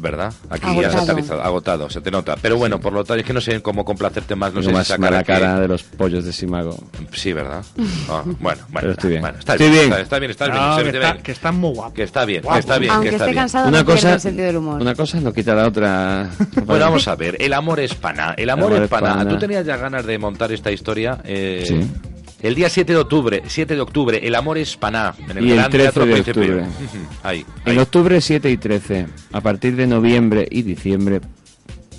[0.00, 0.32] ¿Verdad?
[0.48, 0.82] Aquí Agotado.
[0.82, 2.36] ya se ha aterrizado, agotado, se te nota.
[2.40, 4.74] Pero bueno, por lo tanto, es que no sé cómo complacerte más, no Tengo sé
[4.76, 6.76] más si sacar aquí- cara de los pollos de Simago.
[7.12, 7.62] Sí, ¿verdad?
[8.08, 9.20] Ah, bueno, bueno, Pero estoy bien.
[9.22, 9.92] bueno, está Estoy bien, bien.
[9.92, 11.22] Está, está bien, está bien, No, que, está, ve.
[11.22, 11.94] que está muy guapo.
[11.94, 13.42] Que está bien, que está bien, Aunque que está esté bien.
[13.42, 14.80] cansado, Una no cosa, el sentido del humor.
[14.80, 16.30] una cosa no quita la otra.
[16.64, 18.34] Bueno, vamos a ver, el amor es pana.
[18.36, 19.14] El amor, amor es es pana.
[19.14, 19.30] pana.
[19.30, 21.18] Tú tenías ya ganas de montar esta historia.
[21.24, 21.80] eh, Sí.
[22.42, 25.14] El día 7 de octubre, 7 de octubre, el amor es paná.
[25.28, 26.40] En el Y el Gran 13 Teatro de Príncipe.
[26.40, 26.66] octubre.
[27.22, 27.72] Ahí, ahí.
[27.72, 31.20] En octubre 7 y 13, a partir de noviembre y diciembre,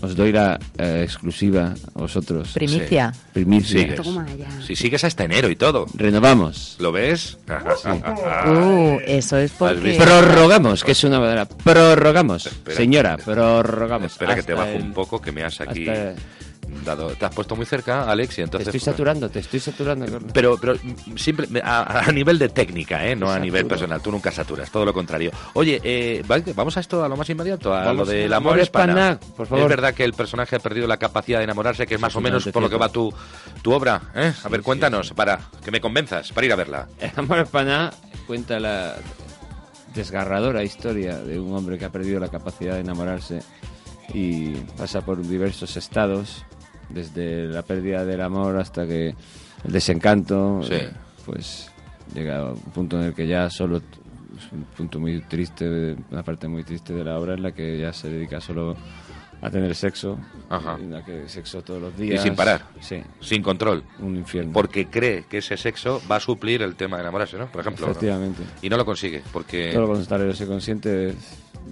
[0.02, 2.54] os doy la eh, exclusiva a vosotros.
[2.54, 3.14] Primicia.
[3.34, 3.82] Primicia.
[3.82, 4.02] Sigues.
[4.02, 4.50] Toma ya.
[4.66, 5.86] Si sigues hasta enero y todo.
[5.94, 6.76] Renovamos.
[6.80, 7.38] ¿Lo ves?
[8.48, 9.94] Uh, eso es porque...
[10.00, 11.46] Prorrogamos, que es una manera.
[11.46, 12.48] Prorrogamos.
[12.48, 13.36] Espera, Señora, espera.
[13.36, 14.12] prorrogamos.
[14.12, 16.16] Espera que te bajo el- un poco, que me has aquí hasta-
[16.86, 17.10] dado.
[17.10, 18.68] Te has puesto muy cerca, Alex, y Te entonces.
[18.68, 20.06] estoy saturando, te estoy saturando.
[20.34, 20.76] Pero, pero
[21.16, 23.16] simple, a, a nivel de técnica, ¿eh?
[23.16, 24.02] no a nivel personal.
[24.02, 25.32] Tú nunca saturas, todo lo contrario.
[25.54, 26.24] Oye, eh,
[26.56, 28.92] vamos a esto, a lo más inmediato, a Vamos lo del amor amor hispana.
[29.12, 29.64] hispana, por favor.
[29.64, 32.22] Es verdad que el personaje ha perdido la capacidad de enamorarse, que es más o
[32.22, 33.14] menos por lo que va tu,
[33.62, 34.02] tu obra.
[34.16, 34.34] ¿eh?
[34.44, 35.14] A ver, cuéntanos, sí.
[35.14, 36.88] para que me convenzas, para ir a verla.
[37.00, 37.92] El amor espaná
[38.28, 38.96] cuenta la
[39.94, 43.40] desgarradora historia de un hombre que ha perdido la capacidad de enamorarse
[44.14, 46.44] y pasa por diversos estados,
[46.94, 49.16] desde la pérdida del amor hasta que
[49.66, 50.74] el desencanto, Sí.
[50.76, 50.90] eh,
[51.26, 51.72] pues
[52.14, 56.24] llega a un punto en el que ya solo es un punto muy triste, una
[56.24, 58.76] parte muy triste de la obra en la que ya se dedica solo
[59.44, 60.78] a tener sexo, Ajá.
[60.80, 62.22] en la que sexo todos los Y días.
[62.22, 63.84] sin parar, Sí, sin control.
[64.00, 64.52] un infierno.
[64.54, 67.48] Porque cree que ese sexo va a suplir el tema de enamorarse, ¿no?
[67.48, 67.88] Por ejemplo.
[67.88, 67.92] ¿no?
[67.92, 68.44] Efectivamente.
[68.62, 69.72] Y no lo consigue, porque.
[69.74, 71.16] Todo lo contrario, se consiente des-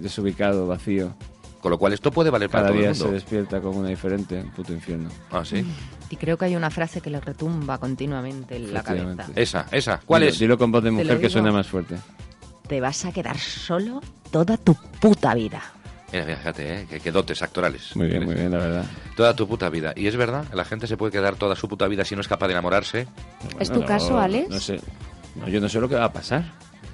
[0.00, 1.14] desubicado, vacío.
[1.60, 3.14] Con lo cual esto puede valer para Cada todo día el se mundo.
[3.14, 5.10] despierta con una diferente, puto infierno.
[5.30, 5.64] Ah, sí.
[6.08, 9.26] Y creo que hay una frase que le retumba continuamente en la cabeza.
[9.36, 10.00] Esa, esa.
[10.04, 10.38] ¿Cuál Dilo- es?
[10.38, 11.96] Dilo con voz de mujer que suena más fuerte.
[12.66, 15.60] Te vas a quedar solo toda tu puta vida.
[16.12, 16.86] Mira, mira, fíjate, ¿eh?
[16.88, 17.94] que, que dotes actorales.
[17.94, 18.84] Muy bien, muy bien, la verdad.
[19.14, 19.92] Toda tu puta vida.
[19.94, 22.26] Y es verdad, la gente se puede quedar toda su puta vida si no es
[22.28, 23.06] capaz de enamorarse.
[23.60, 24.48] ¿Es Bueno, tu caso, no- Alex?
[24.48, 24.80] No sé.
[25.36, 26.44] No, yo no sé lo que va a pasar.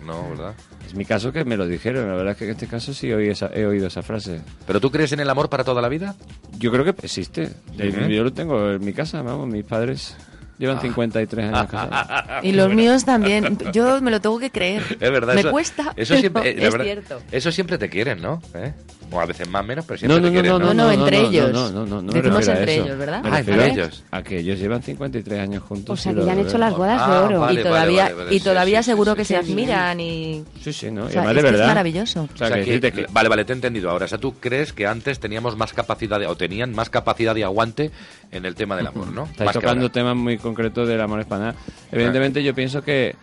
[0.07, 0.55] No, ¿verdad?
[0.87, 2.07] Es mi caso que me lo dijeron.
[2.09, 4.41] La verdad es que en este caso sí oí esa- he oído esa frase.
[4.67, 6.15] ¿Pero tú crees en el amor para toda la vida?
[6.59, 7.51] Yo creo que existe.
[7.75, 8.07] Ujú.
[8.09, 10.17] Yo lo tengo en mi casa, vamos, mis padres
[10.59, 12.45] llevan 53 años casados.
[12.45, 13.59] Y los míos también.
[13.73, 14.83] Yo me lo tengo que creer.
[15.01, 15.35] Es verdad.
[15.35, 15.93] Me eso, cuesta.
[15.97, 17.19] Eso siempre, eh, la es verdad, cierto.
[17.33, 18.41] Eso siempre te quieren, ¿no?
[18.55, 18.73] ¿Eh?
[19.13, 20.65] O a veces más menos, pero siempre no, te no, quieren, no, ¿no?
[20.67, 21.53] no, No, no, entre no, ellos.
[21.53, 22.85] No, no, no, no me Decimos refiero a entre eso.
[22.85, 23.23] ellos, ¿verdad?
[23.25, 24.05] Ah, entre ellos.
[24.11, 26.01] A que ellos llevan 53 años juntos.
[26.01, 27.41] O sea, que ya han hecho las bodas de Ah, oro.
[27.41, 29.29] vale, y todavía, vale, vale, y todavía sí, seguro sí, que sí.
[29.35, 30.45] se admiran y...
[30.61, 31.05] Sí, sí, ¿no?
[31.05, 31.67] O Y además es de que es verdad.
[31.69, 32.23] maravilloso.
[32.23, 34.07] O sea, O sea, que que- decirte que- Vale, vale, te he entendido ahora.
[34.07, 37.45] O sea, tú crees que antes teníamos más capacidad de, o tenían más capacidad de
[37.45, 37.93] aguante
[38.33, 39.29] en el tema del amor, ¿no?
[39.39, 41.55] Que tocando temas muy concretos del amor español.
[41.93, 43.15] Evidentemente yo pienso que,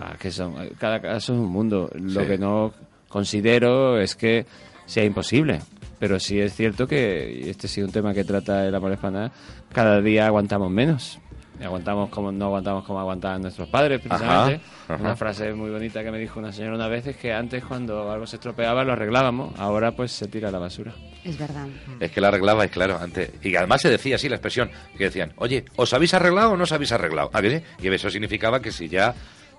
[0.00, 1.90] ah, que son, cada caso es un mundo.
[1.94, 2.26] Lo Sí.
[2.26, 2.72] que no
[3.16, 4.44] considero es que
[4.84, 5.62] sea imposible.
[5.98, 8.92] Pero sí es cierto que, y este sí es un tema que trata el amor
[8.92, 9.30] español,
[9.72, 11.18] cada día aguantamos menos.
[11.58, 14.60] Y aguantamos como no aguantamos como aguantaban nuestros padres, precisamente.
[14.84, 15.02] Ajá, ajá.
[15.02, 18.12] Una frase muy bonita que me dijo una señora una vez es que antes cuando
[18.12, 20.92] algo se estropeaba lo arreglábamos, ahora pues se tira a la basura.
[21.24, 21.68] Es verdad.
[21.98, 23.30] Es que la arreglabais, claro, antes.
[23.42, 26.64] Y además se decía así la expresión, que decían, oye, ¿os habéis arreglado o no
[26.64, 27.30] os habéis arreglado?
[27.32, 27.64] ¿A que sí?
[27.82, 29.14] Y eso significaba que si ya...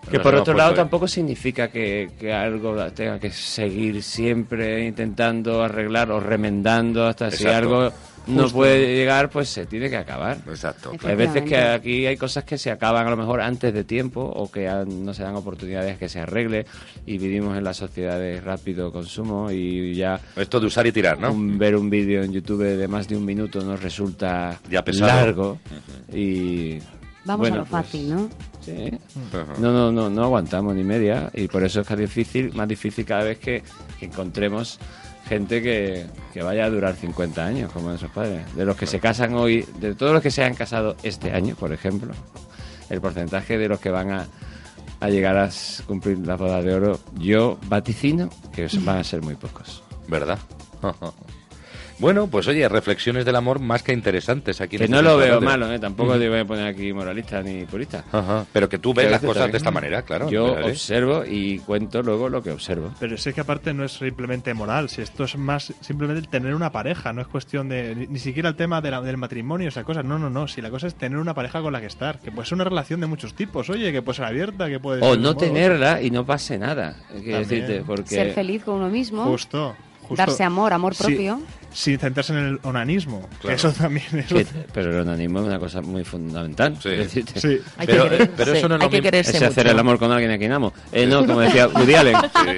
[0.09, 5.61] Que por otro puesto lado tampoco significa que, que algo tenga que seguir siempre intentando
[5.63, 7.91] arreglar o remendando hasta si algo
[8.27, 8.57] no Justo.
[8.57, 10.37] puede llegar, pues se tiene que acabar.
[10.47, 10.91] Exacto.
[11.05, 14.21] Hay veces que aquí hay cosas que se acaban a lo mejor antes de tiempo
[14.21, 16.65] o que no se dan oportunidades que se arregle
[17.05, 21.19] y vivimos en la sociedad de rápido consumo y ya Esto de usar y tirar,
[21.19, 21.31] ¿no?
[21.33, 25.59] un- ver un vídeo en YouTube de más de un minuto nos resulta Ya largo
[26.13, 26.79] y
[27.25, 28.29] Vamos bueno, a lo pues, fácil, ¿no?
[28.67, 28.91] Sí.
[29.59, 32.67] No, no, no, no aguantamos ni media y por eso es que es difícil, más
[32.67, 33.63] difícil cada vez que,
[33.99, 34.79] que encontremos
[35.27, 38.43] gente que, que vaya a durar 50 años como nuestros padres.
[38.55, 41.55] De los que se casan hoy, de todos los que se han casado este año,
[41.55, 42.13] por ejemplo,
[42.89, 44.27] el porcentaje de los que van a
[44.99, 45.49] a llegar a
[45.85, 49.83] cumplir la boda de oro, yo vaticino que van a ser muy pocos.
[50.07, 50.39] ¿Verdad?
[51.99, 54.75] bueno, pues oye, reflexiones del amor más que interesantes aquí.
[54.75, 55.79] en Que este no lo veo malo, ¿eh?
[55.79, 58.03] tampoco te voy a poner aquí moralista ni purista.
[58.11, 60.29] Ajá, Pero que tú ves las cosas también- de esta manera, claro.
[60.29, 62.91] Yo observo y cuento luego lo que observo.
[62.99, 66.53] Pero es que aparte no es simplemente moral, si esto es más simplemente el tener
[66.53, 69.67] una pareja, no es cuestión de ni, ni siquiera el tema de la- del matrimonio,
[69.69, 71.87] esa cosa, no, no, no, si la cosa es tener una pareja con la que
[71.87, 74.79] estar, que puede ser una relación de muchos tipos, oye, que puede ser abierta, que
[74.79, 76.95] puede O ser no tenerla y no pase nada.
[77.13, 79.23] Decirte, porque Ser feliz con uno mismo.
[79.25, 80.15] Justo, justo.
[80.15, 81.41] Darse amor, amor Sí, propio.
[81.77, 83.55] Sin centrarse en el onanismo, Claro.
[83.55, 84.25] eso también es...
[84.25, 86.75] Que- pero el onanismo es una cosa muy fundamental.
[86.81, 87.39] decirte.
[87.39, 87.59] Sí.
[87.77, 89.03] Hay que Pero, eh, pero eso no es lo que mismo.
[89.03, 89.73] quererse Ese hacer mucho.
[89.75, 90.73] el amor con alguien a quien amo.
[90.91, 92.15] Eh, no, como decía Woody Allen.
[92.15, 92.49] Sí.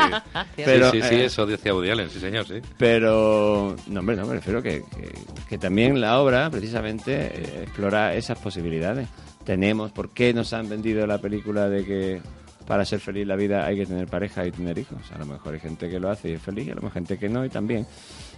[0.56, 2.62] Pero, sí, sí, sí, eh, eso decía Woody Allen, sí, señor, sí.
[2.78, 5.12] Pero, no, hombre, no, me refiero que, que,
[5.50, 9.10] que también la obra, precisamente, eh, explora esas posibilidades.
[9.44, 12.22] Tenemos, ¿por qué nos han vendido la película de que
[12.66, 15.00] para ser feliz la vida hay que tener pareja y tener hijos?
[15.14, 16.92] A lo mejor hay gente que lo hace y es feliz, y a lo mejor
[16.98, 17.86] hay gente que no y también.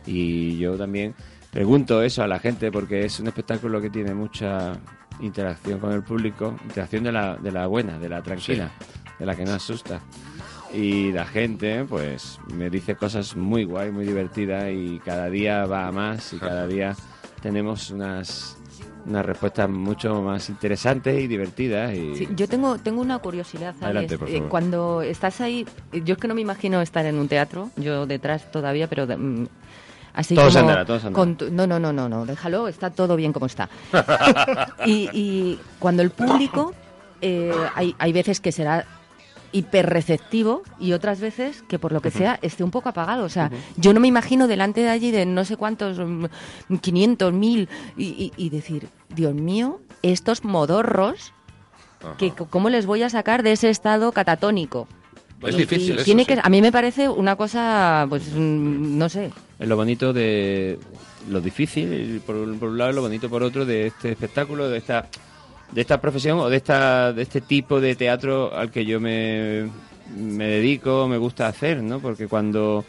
[0.06, 1.14] Y yo también
[1.52, 4.74] pregunto eso a la gente porque es un espectáculo que tiene mucha
[5.20, 8.72] interacción con el público, interacción de la, de la buena, de la tranquila,
[9.20, 10.02] de la que no asusta.
[10.74, 15.88] Y la gente, pues, me dice cosas muy guay, muy divertidas y cada día va
[15.88, 16.96] a más y cada día
[17.42, 18.58] tenemos unas,
[19.06, 21.94] unas respuestas mucho más interesantes y divertidas.
[21.94, 22.16] Y...
[22.16, 23.84] Sí, yo tengo, tengo una curiosidad, Alex.
[23.84, 24.50] Adelante, por Eh, favor.
[24.50, 28.50] cuando estás ahí, yo es que no me imagino estar en un teatro, yo detrás
[28.50, 29.48] todavía, pero de- mm,
[30.13, 31.24] así Todo se como andará, todo se andará.
[31.26, 33.69] con tu- no, no, no, no, no, déjalo, está todo bien como está.
[34.86, 36.74] y, y cuando el público,
[37.21, 38.86] eh, hay, hay veces que será
[39.54, 43.24] hiperreceptivo y otras veces que por lo que sea esté un poco apagado.
[43.26, 46.26] O sea, yo no me imagino delante de allí de no sé cuántos, mm,
[46.82, 51.34] 500, 1000 y, y- y decir, Dios mío, estos modorros,
[52.17, 54.88] que, ¿cómo les voy a sacar de ese estado catatónico?
[55.50, 56.34] Es difícil eso, tiene sí.
[56.34, 59.32] que, a mí me parece una cosa, pues, mm, no sé.
[59.60, 60.78] Es lo bonito de
[61.30, 64.70] lo difícil por, un- por un lado y lo bonito por otro de este espectáculo
[64.70, 65.08] de esta
[65.72, 69.70] de esta profesión o de esta de este tipo de teatro al que yo me,
[70.18, 72.84] me dedico me gusta hacer no porque cuando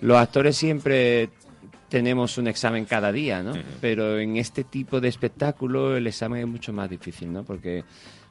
[0.00, 1.28] los actores siempre
[1.88, 6.48] tenemos un examen cada día no pero en este tipo de espectáculo el examen es
[6.48, 7.84] mucho más difícil no porque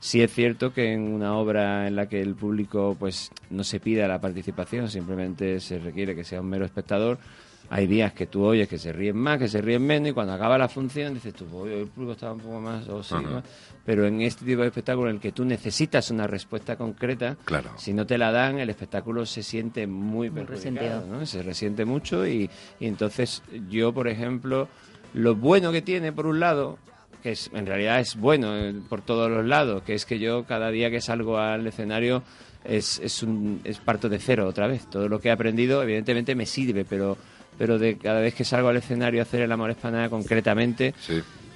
[0.05, 3.79] sí es cierto que en una obra en la que el público pues no se
[3.79, 7.17] pida la participación simplemente se requiere que sea un mero espectador
[7.71, 10.33] hay días que tú oyes que se ríen más, que se ríen menos, y cuando
[10.33, 13.27] acaba la función dices tú, "Oye, el público estaba un poco más, o sí, Ajá.
[13.27, 13.43] ¿no?".
[13.83, 17.71] pero en este tipo de espectáculo en el que tú necesitas una respuesta concreta, Claro.
[17.75, 20.51] si no te la dan, el espectáculo se siente muy, perjudicado,
[21.01, 21.07] resentido.
[21.07, 21.25] ¿no?
[21.25, 22.47] se resiente mucho y,
[22.79, 24.67] y entonces yo, por ejemplo,
[25.15, 26.77] lo bueno que tiene, por un lado,
[27.25, 30.43] que es, en realidad es bueno eh, por todos los lados, que es que yo
[30.43, 32.21] cada día que salgo al escenario
[32.63, 34.87] es, es, un, es parto de cero otra vez.
[34.91, 37.17] Todo lo que he aprendido evidentemente me sirve, pero,
[37.57, 40.93] pero de cada vez que salgo al escenario a hacer el amor espanada concretamente,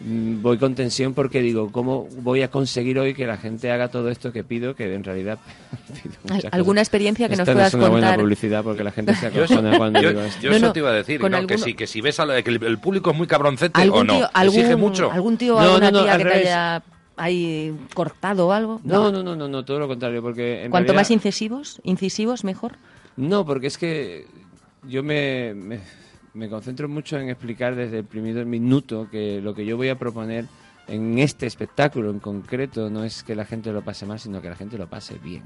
[0.02, 3.90] mm, voy con tensión porque digo, ¿cómo voy a conseguir hoy que la gente haga
[3.90, 4.76] todo esto que pido?
[4.76, 5.40] Que en realidad
[6.04, 6.54] pido muchas cosas.
[6.54, 8.20] ¿Alguna experiencia que nos Esta no puedas es una buena contar?
[8.24, 10.42] publicidad porque la gente se Yo eso, acojona cuando yo- digo esto.
[10.42, 11.48] yo eso te iba a decir, ¿no?
[11.48, 13.82] que, si, que si ves a lo- que el, el público es muy cabroncete o
[13.84, 15.12] ¿Algún no, tío, exige algún, mucho.
[15.12, 16.48] algún tío o No, alguna no, no, tía al que te revés.
[16.48, 16.84] haya
[17.18, 18.80] ahí cortado o algo?
[18.86, 22.44] No, no, no, no, no, todo lo contrario, porque en Cuanto realidad- más incisivos, incisivos,
[22.46, 22.74] mejor.
[23.18, 24.26] No, porque es que
[24.88, 25.80] yo me, me,
[26.34, 29.98] me concentro mucho en explicar desde el primer minuto que lo que yo voy a
[29.98, 30.46] proponer
[30.88, 34.50] en este espectáculo en concreto no es que la gente lo pase mal, sino que
[34.50, 35.44] la gente lo pase bien.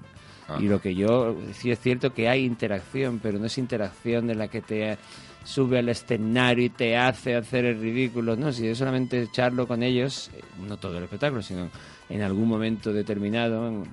[0.59, 4.35] Y lo que yo, sí es cierto que hay interacción, pero no es interacción de
[4.35, 4.97] la que te
[5.43, 8.35] sube al escenario y te hace hacer el ridículo.
[8.35, 11.69] No, si yo solamente charlo con ellos, eh, no todo el espectáculo, sino
[12.09, 13.83] en algún momento determinado,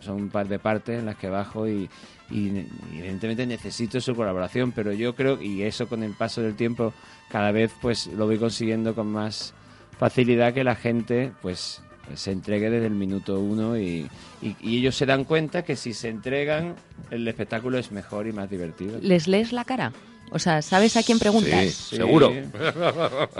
[0.00, 1.88] son un par de partes en las que bajo y,
[2.30, 2.48] y
[2.96, 6.92] evidentemente necesito su colaboración, pero yo creo, y eso con el paso del tiempo,
[7.28, 9.54] cada vez pues lo voy consiguiendo con más
[9.98, 11.82] facilidad que la gente pues
[12.14, 14.08] se entregue desde el minuto uno y-
[14.40, 16.74] y ellos se dan cuenta que si se entregan
[17.10, 18.98] el espectáculo es mejor y más divertido.
[19.02, 19.92] ¿Les lees la cara?
[20.30, 21.72] O sea, ¿sabes a quién preguntas?
[21.74, 21.96] Sí,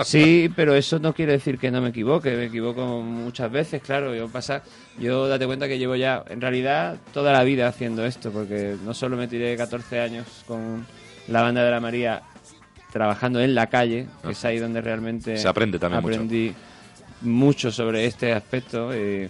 [0.05, 2.31] Sí, pero eso no quiere decir que no me equivoque.
[2.37, 4.15] Me equivoco muchas veces, claro.
[4.15, 4.63] Yo pasa,
[4.99, 8.95] yo date cuenta que llevo ya, en realidad, toda la vida haciendo esto, porque no
[8.95, 10.87] solo me tiré 14 años con
[11.29, 12.23] la banda de la María
[12.93, 16.15] trabajando en la calle, que es ahí donde realmente Se aprende también mucho.
[16.15, 16.55] aprendí
[17.23, 18.91] mucho sobre este aspecto.
[18.93, 19.29] eh,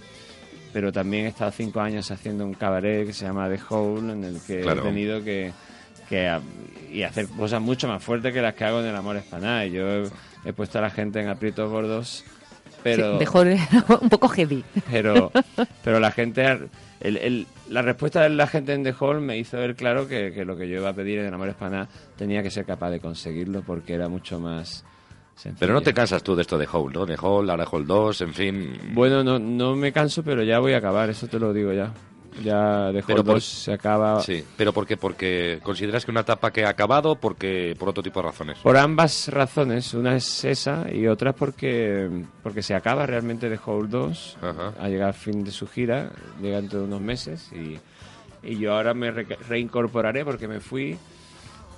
[0.73, 4.23] pero también he estado cinco años haciendo un cabaret que se llama The Hole, en
[4.23, 4.83] el que Claro.
[4.83, 5.51] he tenido que,
[6.09, 6.39] que
[6.93, 9.65] y hacer cosas mucho más fuertes que las que hago en el amor espaná.
[9.67, 10.09] Y yo he,
[10.45, 12.25] he puesto a la gente en aprietos gordos
[12.83, 13.49] pero Sí, mejor
[14.01, 14.65] un poco heavy.
[14.91, 15.33] pero
[15.85, 16.47] pero la gente
[17.01, 20.33] el- el- la respuesta de la gente en The Hall me hizo ver claro que,
[20.33, 23.01] que lo que yo iba a pedir en Amor Hispana tenía que ser capaz de
[23.01, 24.85] conseguirlo porque era mucho más
[25.35, 25.57] sencillo.
[25.61, 27.05] Pero no te cansas tú de esto de Hole, ¿no?
[27.05, 28.73] De Hole, ahora Hole 2, en fin.
[28.95, 31.93] Bueno, no, no me canso, pero ya voy a acabar, eso te lo digo ya.
[32.43, 34.97] Ya Pero Hall por- 2 se acaba Sí, pero ¿por qué?
[34.97, 38.59] Porque consideras que una etapa que ha acabado, porque por otro tipo de razones.
[38.59, 39.95] por ambas razones.
[39.95, 42.09] Una es esa y otra porque,
[42.43, 44.37] porque se acaba realmente The Hole 2.
[44.81, 46.11] Ha llegado al fin de su gira,
[46.41, 47.79] llega dentro de unos meses y,
[48.47, 50.97] y yo ahora me re- reincorporaré porque me fui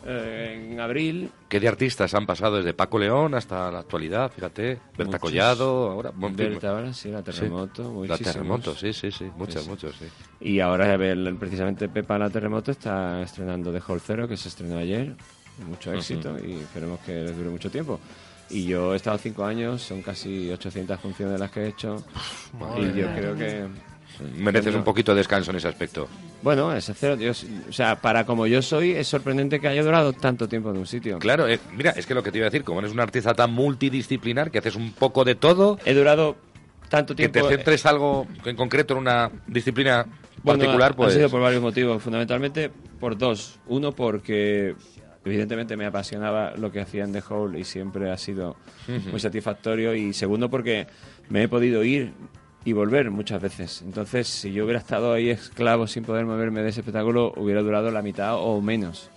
[0.06, 4.30] eh, en abril ¿Qué de artistas han pasado desde Paco León hasta la actualidad?
[4.32, 5.20] Fíjate, Berta Muchos.
[5.20, 6.12] Collado, ahora...
[6.14, 8.32] Berta ahora, sí, la Terremoto, La muchísimos.
[8.32, 9.70] Terremoto, sí, sí, sí, muchos, Sí, sí.
[9.70, 10.06] muchos, sí.
[10.40, 10.96] Y ahora
[11.38, 15.14] precisamente Pepa la Terremoto está estrenando The Hall Zero, que se estrenó ayer.
[15.68, 18.00] Mucho éxito y esperemos que les dure mucho tiempo.
[18.48, 22.04] Y yo he estado cinco años, son casi 800 funciones las que he hecho.
[22.58, 23.66] madre y yo creo que...
[24.36, 26.08] Mereces que un poquito de descanso en ese aspecto.
[26.42, 27.32] Bueno, ese cero, yo-
[27.68, 30.86] o sea, para como yo soy, es sorprendente que haya durado tanto tiempo en un
[30.86, 31.18] sitio.
[31.18, 33.34] Claro, eh, mira, es que lo que te iba a decir, como eres un artista
[33.34, 36.36] tan multidisciplinar que haces un poco de todo, He durado
[36.88, 37.48] tanto que tiempo...
[37.48, 40.06] te centres algo en concreto en una disciplina
[40.42, 41.12] Bueno, particular, ha- pues...
[41.12, 43.58] Ha sido por varios motivos, fundamentalmente por dos.
[43.66, 44.74] Uno, porque
[45.24, 48.56] evidentemente me apasionaba lo que hacía en The Hole y siempre ha sido
[48.88, 49.10] Ujú.
[49.10, 49.94] muy satisfactorio.
[49.94, 50.86] Y segundo, porque
[51.28, 52.12] me he podido ir
[52.64, 53.82] y volver muchas veces.
[53.82, 57.90] Entonces, si yo hubiera estado ahí esclavo sin poder moverme de ese espectáculo, hubiera durado
[57.90, 59.10] la mitad o menos.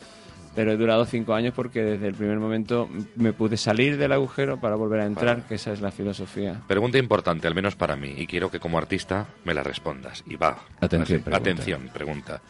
[0.56, 4.60] Pero he durado cinco años porque desde el primer momento me pude salir del agujero
[4.60, 6.62] para volver a entrar, que esa es la filosofía.
[6.68, 10.24] Pregunta importante, al menos para mí, y quiero que como artista me la respondas.
[10.28, 10.60] Y va.
[10.80, 11.38] Atención, pregunta.
[11.38, 12.42] Atención, pregunta.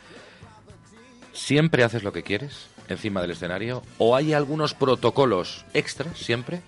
[1.32, 3.82] ¿Siempre haces lo que quieres encima del escenario?
[3.98, 6.62] ¿O hay algunos protocolos extras siempre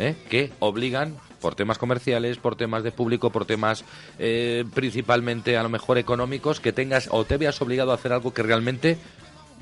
[0.00, 3.84] eh, que obligan, por temas comerciales, por temas de público, por temas
[4.18, 8.32] eh, principalmente a lo mejor económicos, que tengas o te veas obligado a hacer algo
[8.32, 8.96] que realmente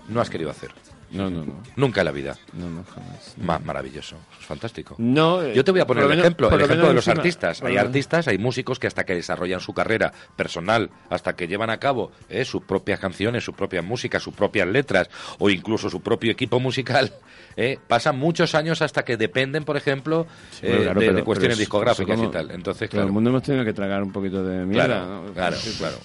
[0.08, 0.70] no has querido hacer?
[1.10, 1.60] No, no, no.
[1.76, 2.38] Nunca en la vida.
[2.54, 3.34] No, no, jamás.
[3.36, 4.94] Ma- maravilloso, es fantástico.
[4.96, 7.20] No, eh, Yo te voy a poner el ejemplo, el lo ejemplo de los encima-
[7.20, 7.62] artistas.
[7.62, 11.78] Hay artistas, hay músicos que hasta que desarrollan su carrera personal, hasta que llevan a
[11.78, 16.30] cabo eh, sus propias canciones, sus propias músicas, sus propias letras o incluso su propio
[16.32, 17.12] equipo musical,
[17.56, 20.26] eh, pasan muchos años hasta que dependen, por ejemplo,
[20.62, 22.50] eh, claro, de, pero- de cuestiones discográficas y tal.
[22.50, 25.32] Entonces, Todo el claro, mundo hemos tenido que tragar un poquito de mierda, Claro, ¿no?
[25.32, 25.96] claro, Sí, claro.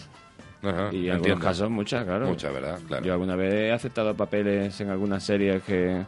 [0.63, 1.13] Ajá, Y en entiendo.
[1.13, 2.27] algunos casos muchas, claro.
[2.27, 2.79] Muchas, ¿verdad?
[2.87, 3.05] Claro.
[3.05, 6.03] Yo alguna vez he aceptado papeles en algunas series que,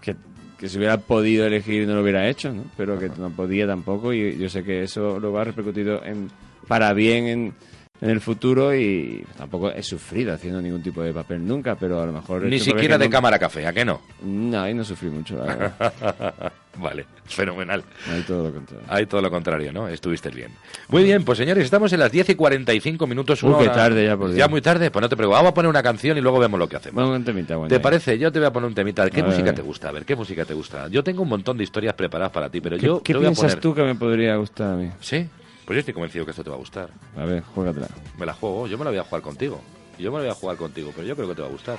[0.00, 0.16] que,
[0.58, 2.64] que si hubiera podido elegir no lo hubiera hecho, ¿no?
[2.76, 6.30] Pero que no podía tampoco y yo sé que eso luego ha repercutido en,
[6.66, 7.54] para bien en,
[8.00, 12.06] en el futuro y tampoco he sufrido haciendo ningún tipo de papel nunca, pero a
[12.06, 12.42] lo mejor...
[12.44, 14.00] Ni siquiera de cámara café, ¿a qué no?
[14.22, 16.52] No, ahí no sufrí mucho, la verdad.
[16.76, 17.82] vale, fenomenal.
[18.08, 18.86] Ahí todo lo contrario.
[18.88, 19.88] Hay todo lo contrario, ¿no?
[19.88, 20.52] Estuviste bien.
[20.88, 23.42] Muy bien, pues señores, estamos en las 10 y 45 minutos.
[23.42, 24.32] Uy, qué hora- tarde ya, por.
[24.32, 25.36] Ya muy tarde, pues no te preocupes.
[25.38, 26.94] Vamos a poner una canción y luego vemos lo que hacemos.
[27.02, 27.80] Bueno, un temita, bueno, ¿Te ahí.
[27.80, 28.16] parece?
[28.18, 29.10] Yo te voy a poner un temita.
[29.10, 29.54] ¿Qué A música ver.
[29.56, 29.88] te gusta?
[29.88, 30.86] A ver, ¿qué música te gusta?
[30.88, 33.26] Yo tengo un montón de historias preparadas para ti, pero ¿Qué, yo qué te voy
[33.26, 33.60] a piensas poner...
[33.60, 34.88] tú que me podría gustar a mí?
[35.00, 35.26] ¿Sí?
[35.68, 36.88] Pues yo estoy convencido que esto te va a gustar.
[37.14, 37.88] A ver, juégatela.
[38.18, 39.60] Me la juego, yo me la voy a jugar contigo.
[39.98, 41.76] Yo me la voy a jugar contigo, pero yo creo que te va a gustar.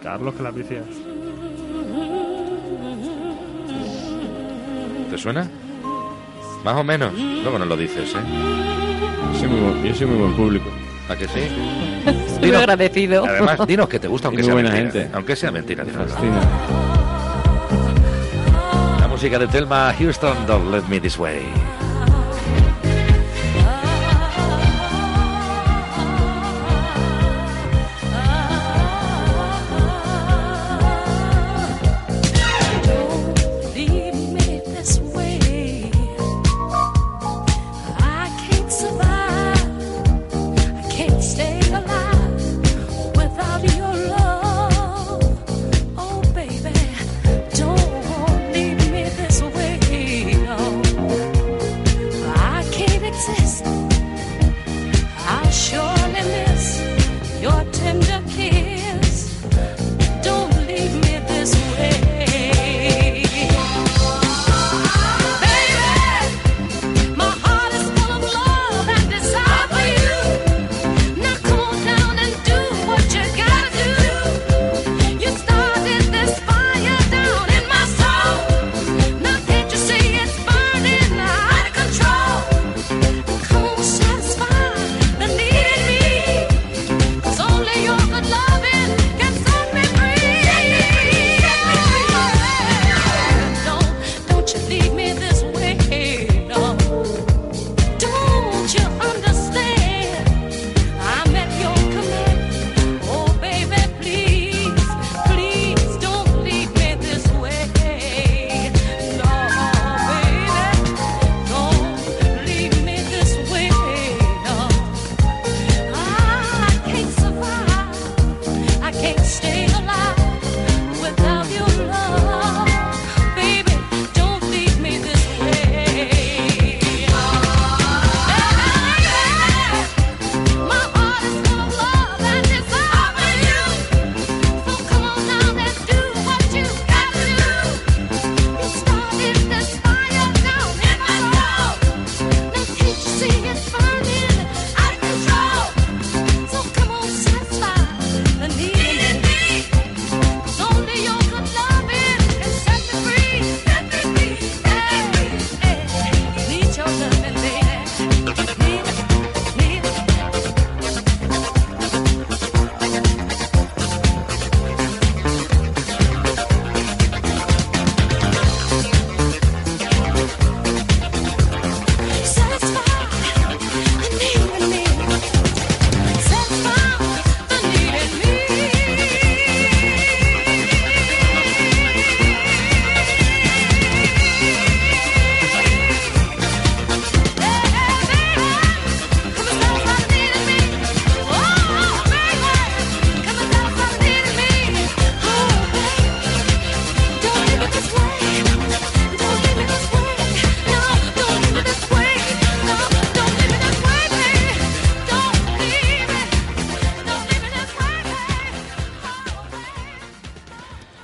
[0.00, 0.84] Carlos, que la vicias.
[5.10, 5.50] ¿Te suena?
[6.64, 7.12] Más o menos.
[7.14, 8.18] Luego nos lo dices, ¿eh?
[9.40, 10.70] Soy muy buen- yo soy muy buen público.
[11.08, 11.40] ¿A que sí?
[12.06, 13.24] Estoy agradecido.
[13.26, 15.02] Además, dinos que te gusta, aunque sea muy buena mentira.
[15.02, 15.16] gente.
[15.16, 15.82] Aunque sea mentira.
[15.84, 16.12] dinos.
[16.12, 16.40] Fascina.
[19.00, 21.42] La música de Thelma Houston, Don't Let Me This Way.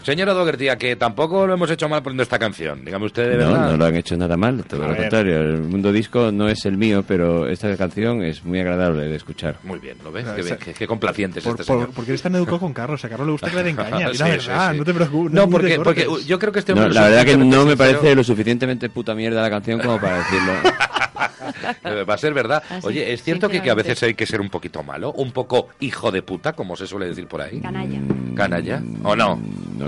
[0.08, 2.82] Señora Dougherty, que tampoco lo hemos hecho mal poniendo esta canción.
[2.82, 3.70] Dígame usted de No, verdad.
[3.72, 5.02] no lo han hecho nada mal, todo A lo ver.
[5.02, 5.40] contrario.
[5.42, 9.56] El mundo disco no es el mío, pero esta canción es muy agradable de escuchar.
[9.64, 10.24] Muy bien, ¿lo ves?
[10.24, 11.90] No, Qué, esa- qué- qué complaciente es Por, este por- señor.
[11.94, 13.04] porque eres tan educado con Carlos.
[13.04, 14.08] A Carlos le gusta que le den caña.
[14.12, 14.78] Sí, la sí, verdad, sí.
[14.78, 15.32] no te preocupes.
[15.34, 17.52] No, porque, porque yo creo que este No, hombre la es verdad que no me
[17.72, 17.76] sincero.
[17.76, 20.52] parece lo suficientemente puta mierda la canción como para decirlo.
[22.08, 22.62] Va a ser verdad.
[22.70, 25.12] Ah, Oye, ¿es cierto que, que a veces hay que ser un poquito malo?
[25.12, 27.60] ¿Un poco hijo de puta, como se suele decir por ahí?
[27.60, 28.00] Canalla.
[28.34, 28.82] ¿Canalla?
[29.02, 29.40] ¿O no?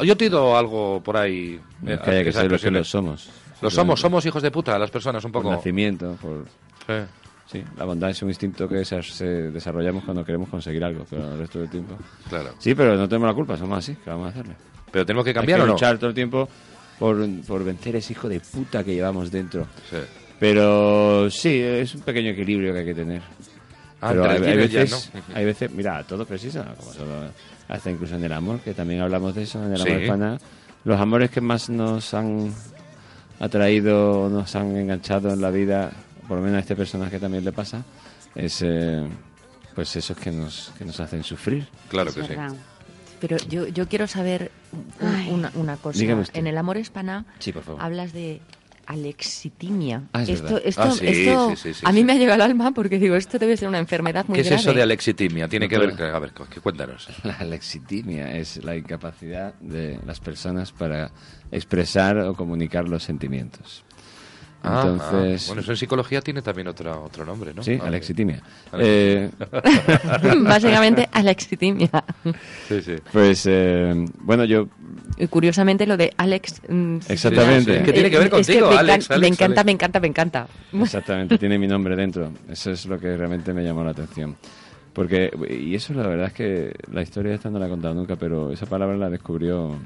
[0.02, 1.60] Yo te he oído algo por ahí.
[1.82, 3.30] No, eh, que haya que ser lo que lo somos.
[3.62, 5.54] Lo somos, somos hijos de puta, las personas, un Por poco.
[5.54, 6.46] nacimiento, por...
[6.86, 6.94] Sí.
[7.46, 11.32] Sí, la bondad es un instinto que se, se desarrollamos cuando queremos conseguir algo, pero
[11.32, 11.96] el resto del tiempo...
[12.28, 12.50] Claro.
[12.58, 14.54] Sí, pero no tenemos la culpa, somos así, ¿qué vamos a hacerle?
[14.92, 15.72] Pero tenemos que Hay cambiar que o no.
[15.72, 16.48] luchar todo el tiempo
[16.98, 17.18] por,
[17.48, 19.66] por vencer ese hijo de puta que llevamos dentro.
[19.90, 19.96] Sí.
[20.40, 23.22] Pero sí, es un pequeño equilibrio que hay que tener.
[24.00, 25.34] Ah, Pero hay, hay veces, yang, ¿no?
[25.36, 27.12] hay veces, mira, todo preciso, como solo
[27.68, 29.88] hasta incluso en el amor, que también hablamos de eso, en el Sí.
[29.90, 30.38] amor hispana.
[30.84, 32.52] Los amores que más nos han
[33.38, 35.90] atraído, nos han enganchado en la vida,
[36.26, 37.84] por lo menos a este personaje también le pasa,
[38.34, 39.02] es eh,
[39.74, 41.66] pues esos que nos, que nos hacen sufrir.
[41.88, 42.32] Claro que sí.
[43.20, 44.50] Pero yo, yo quiero saber
[45.00, 46.02] un- una, una cosa.
[46.32, 47.82] En el amor hispana Sí, por favor.
[47.82, 48.40] hablas de
[48.90, 50.02] alexitimia.
[50.12, 52.04] Ah, es esto esto, Ah, sí, esto sí, sí, sí, a mí sí.
[52.04, 54.46] me ha llegado al alma porque digo, esto debe ser una enfermedad muy ¿Qué es
[54.48, 54.60] grave.
[54.62, 55.48] eso de alexitimia?
[55.48, 56.00] Tiene que ver...
[56.02, 57.08] A ver, que cuéntanos.
[57.24, 61.10] La alexitimia es la incapacidad de las personas para
[61.52, 63.84] expresar o comunicar los sentimientos.
[64.62, 65.46] Ah, Entonces, ah.
[65.48, 67.62] Bueno, eso en psicología tiene también otro, otro nombre, ¿no?
[67.62, 68.42] sí, Ah, alexitimia.
[68.72, 68.84] Ale-
[69.24, 69.30] Eh,
[70.42, 71.88] Básicamente alexitimia.
[72.68, 72.96] Sí, sí.
[73.12, 74.68] pues eh, bueno, yo
[75.16, 76.60] Y curiosamente lo de Alex...
[76.68, 77.72] mm, sí, Exactamente.
[77.72, 79.60] sí, Es que tiene que ver es que contigo, me, Alex, encan- Alex, me encanta,
[79.60, 79.64] Alex.
[79.66, 80.46] me encanta, me encanta.
[80.82, 82.30] exactamente tiene mi nombre dentro.
[82.48, 84.36] Eso es lo que realmente me llamó la atención.
[84.92, 88.16] Porque, y eso la verdad es que la historia esta no la he contado nunca,
[88.16, 89.76] pero esa palabra la descubrió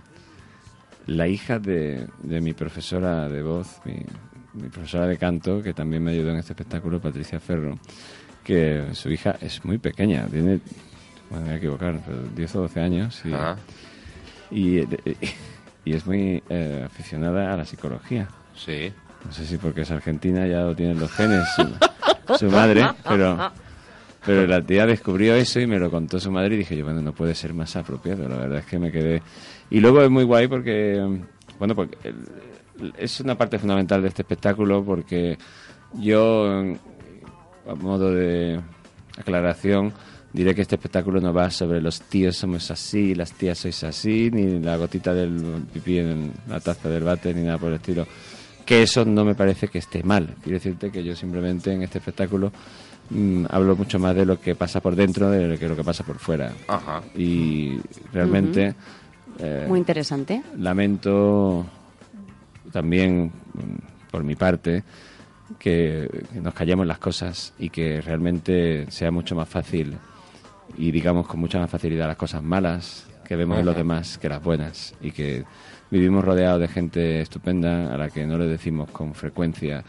[1.06, 3.96] la hija de, de mi profesora de voz, mi,
[4.54, 7.78] mi profesora de canto, que también me ayudó en este espectáculo, Patricia Ferro,
[8.42, 10.60] que su hija es muy pequeña, tiene,
[11.30, 13.22] bueno, me voy a equivocar, pero 10 o 12 años.
[13.24, 13.56] Y, Ah.
[14.50, 14.78] y,
[15.84, 18.28] y es muy eh, aficionada a la psicología.
[18.56, 18.92] Sí.
[19.24, 23.50] No sé si porque es argentina ya lo tienen los genes su, su madre, pero
[24.24, 27.02] pero la tía descubrió eso y me lo contó su madre y dije yo, bueno,
[27.02, 28.26] no puede ser más apropiado.
[28.26, 29.20] La verdad es que me quedé...
[29.68, 30.98] Y luego es muy guay porque,
[31.58, 31.98] bueno, porque
[32.98, 35.38] es una parte fundamental de este espectáculo porque
[35.94, 36.48] yo,
[37.68, 38.60] a modo de
[39.16, 39.92] aclaración,
[40.32, 44.30] diré que este espectáculo no va sobre los tíos somos así, las tías sois así,
[44.32, 48.06] ni la gotita del pipí en la taza del bate, ni nada por el estilo.
[48.66, 50.34] Que eso no me parece que esté mal.
[50.42, 52.50] Quiero decirte que yo simplemente en este espectáculo
[53.10, 55.84] mm, hablo mucho más de lo que pasa por dentro de lo que lo que
[55.84, 56.52] pasa por fuera.
[56.66, 57.02] Ajá.
[57.14, 57.78] Y
[58.12, 58.74] realmente
[59.38, 60.42] eh, Muy interesante.
[60.58, 61.66] lamento
[62.74, 64.82] también mm, por mi parte
[65.60, 69.96] que, nos callemos las cosas y que realmente sea mucho más fácil
[70.76, 74.28] y digamos con mucha más facilidad las cosas malas que vemos en los demás que
[74.28, 75.44] las buenas y que
[75.88, 79.84] vivimos rodeados de gente estupenda a la que no le decimos con frecuencia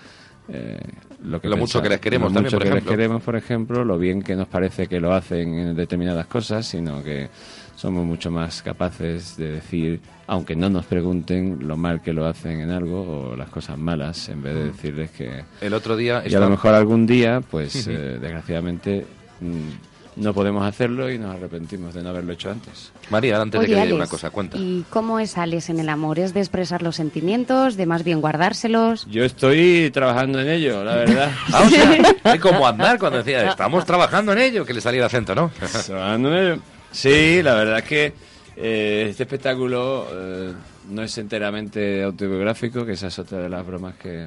[0.47, 0.77] eh,
[1.23, 3.36] lo que Lo mucho que les queremos lo también, mucho por que les queremos, por
[3.36, 7.29] ejemplo, lo bien que nos parece que lo hacen en determinadas cosas, sino que
[7.76, 12.61] somos mucho más capaces de decir, aunque no nos pregunten lo mal que lo hacen
[12.61, 15.43] en algo o las cosas malas, en vez de decirles que...
[15.61, 19.05] El otro día Y a lo mejor algún día, pues eh, desgraciadamente
[19.41, 22.91] mm, no podemos hacerlo y nos arrepentimos de no haberlo hecho antes.
[23.09, 24.57] María, antes Oye, de que diga Alex, una cosa, cuenta.
[24.57, 26.19] ¿Y cómo es Alex en el amor?
[26.19, 29.05] ¿Es de expresar los sentimientos, de más bien guardárselos?
[29.09, 31.32] Yo estoy trabajando en ello, la verdad.
[31.53, 35.01] Ah, o sea, es como andar cuando decía, estamos trabajando en ello, que le salía
[35.01, 35.51] el acento, ¿no?
[35.86, 36.61] Trabajando en ello.
[36.95, 38.13] Sí, la verdad es que
[38.55, 40.53] eh, este espectáculo eh,
[40.89, 44.25] no es enteramente autobiográfico, que esa es otra de las bromas que,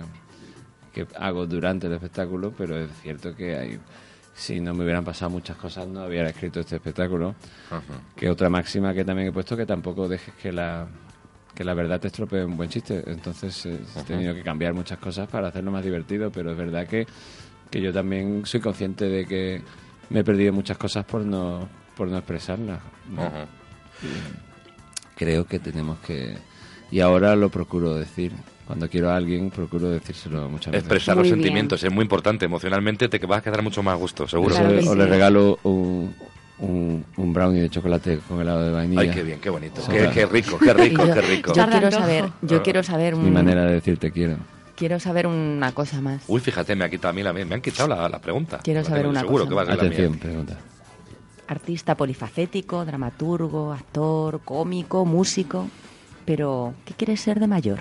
[0.92, 3.80] que hago durante el espectáculo, pero es cierto que hay,
[4.34, 7.34] si no me hubieran pasado muchas cosas no hubiera escrito este espectáculo.
[8.14, 10.86] Que otra máxima que también he puesto, que tampoco dejes que la,
[11.54, 13.02] que la verdad te estropee un buen chiste.
[13.06, 16.86] Entonces eh, he tenido que cambiar muchas cosas para hacerlo más divertido, pero es verdad
[16.86, 17.06] que,
[17.70, 19.62] que yo también soy consciente de que
[20.10, 21.66] me he perdido muchas cosas por no,
[21.98, 22.78] por no expresarlas.
[23.10, 23.22] ¿no?
[23.22, 23.46] Ajá.
[25.16, 26.36] Creo que tenemos que...
[26.90, 28.32] Y ahora lo procuro decir.
[28.66, 30.84] Cuando quiero a alguien, procuro decírselo muchas veces.
[30.86, 32.44] Expresar los sentimientos es muy importante.
[32.44, 34.54] Emocionalmente te vas a quedar mucho más gusto, seguro.
[34.54, 36.14] Eso, o le regalo un,
[36.58, 39.00] un, un brownie de chocolate con helado de vainilla.
[39.02, 39.80] Ay, qué bien, qué bonito.
[39.90, 40.12] Qué, claro.
[40.12, 41.52] qué rico, qué rico, yo- qué rico.
[41.54, 44.36] Yo quiero saber, yo quiero saber Mi un- manera de decir te quiero.
[44.76, 46.22] quiero saber una cosa más.
[46.28, 48.60] Uy, fíjate, me ha quitado a mí la, me han quitado la, la pregunta.
[48.62, 50.20] Quiero La saber una seguro cosa que va a ser la Atención, mía.
[50.20, 50.58] pregunta.
[51.48, 55.66] Artista polifacético, dramaturgo, actor, cómico, músico.
[56.24, 57.80] Pero, ¿qué quieres ser de mayor?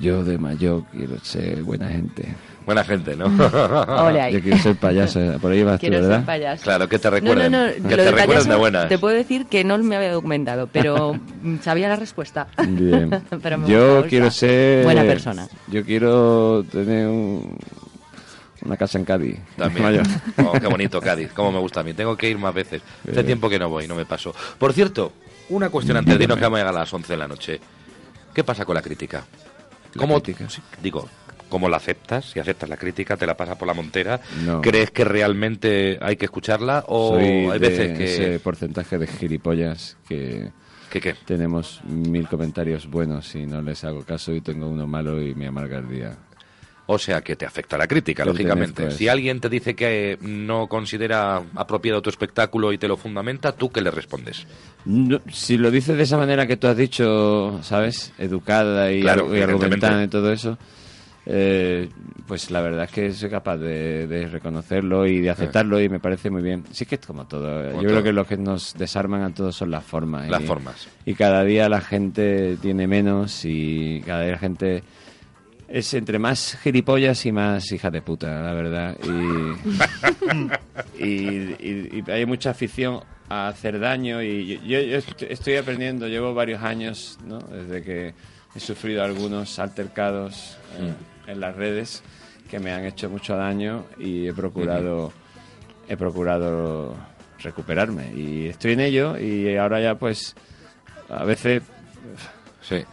[0.00, 2.32] Yo de mayor quiero ser buena gente.
[2.64, 3.24] Buena gente, ¿no?
[4.06, 4.34] Ahí.
[4.34, 5.18] Yo quiero ser payaso.
[5.40, 6.26] Por ahí vas Quiero tú, ser ¿verdad?
[6.26, 6.62] payaso.
[6.62, 7.50] Claro, que te No, recuerden.
[7.50, 8.88] no, no, que lo te de recuerden payaso de buenas.
[8.88, 11.18] Te puedo decir que no me había documentado, pero
[11.62, 12.46] sabía la respuesta.
[12.68, 13.10] Bien.
[13.42, 14.84] Pero me yo quiero ser...
[14.84, 15.48] Buena persona.
[15.66, 17.56] Yo quiero tener un-
[18.64, 19.38] una casa en Cádiz.
[19.56, 20.02] También.
[20.38, 21.94] Oh, qué bonito Cádiz, cómo me gusta a mí.
[21.94, 22.82] Tengo que ir más veces.
[23.08, 24.34] Hace tiempo que no voy, no me paso.
[24.58, 25.12] Por cierto,
[25.48, 27.60] una cuestión antes de irnos que vamos a llegar a las 11 de la noche.
[28.34, 29.24] ¿Qué pasa con la crítica?
[29.94, 30.46] ¿La ¿Cómo, crítica?
[30.82, 31.08] digo,
[31.48, 32.26] ¿cómo la aceptas?
[32.26, 34.20] Si aceptas la crítica, te la pasas por la montera.
[34.44, 34.60] No.
[34.60, 36.84] ¿Crees que realmente hay que escucharla?
[36.86, 38.04] ¿O Soy hay de veces que...
[38.04, 40.50] ese porcentaje de gilipollas que...
[40.90, 41.14] ¿Que qué?
[41.24, 45.46] Tenemos mil comentarios buenos y no les hago caso y tengo uno malo y me
[45.46, 46.16] amarga el día.
[46.92, 48.88] O sea, que te afecta la crítica, lógicamente.
[48.88, 48.96] eso.
[48.96, 53.70] Si alguien te dice que no considera apropiado tu espectáculo y te lo fundamenta, ¿tú
[53.70, 54.44] qué le respondes?
[54.84, 58.12] No, si lo dices de esa manera que tú has dicho, ¿sabes?
[58.18, 60.58] Educada y, Claro, y argumentada y todo eso,
[61.26, 61.88] eh,
[62.26, 66.00] pues la verdad es que soy capaz de, de reconocerlo y de aceptarlo y me
[66.00, 66.64] parece muy bien.
[66.72, 67.46] Sí que es como todo.
[67.70, 68.00] Como Yo todo.
[68.00, 70.28] creo que lo que nos desarman a todos son las formas.
[70.28, 70.88] Las y- formas.
[71.04, 74.82] Y cada día la gente tiene menos y cada día la gente
[75.70, 78.96] es entre más gilipollas y más hija de puta, la verdad.
[79.04, 81.06] Y, y,
[81.60, 86.08] y- y hay mucha afición a hacer daño y yo, yo- yo est- estoy aprendiendo,
[86.08, 87.38] llevo varios años, ¿no?
[87.38, 88.14] desde que
[88.54, 90.92] he sufrido algunos altercados eh,
[91.30, 92.02] en las redes
[92.50, 95.12] que me han hecho mucho daño y he procurado
[95.88, 96.96] he procurado
[97.38, 100.34] recuperarme y estoy en ello y ahora ya pues
[101.08, 101.62] a veces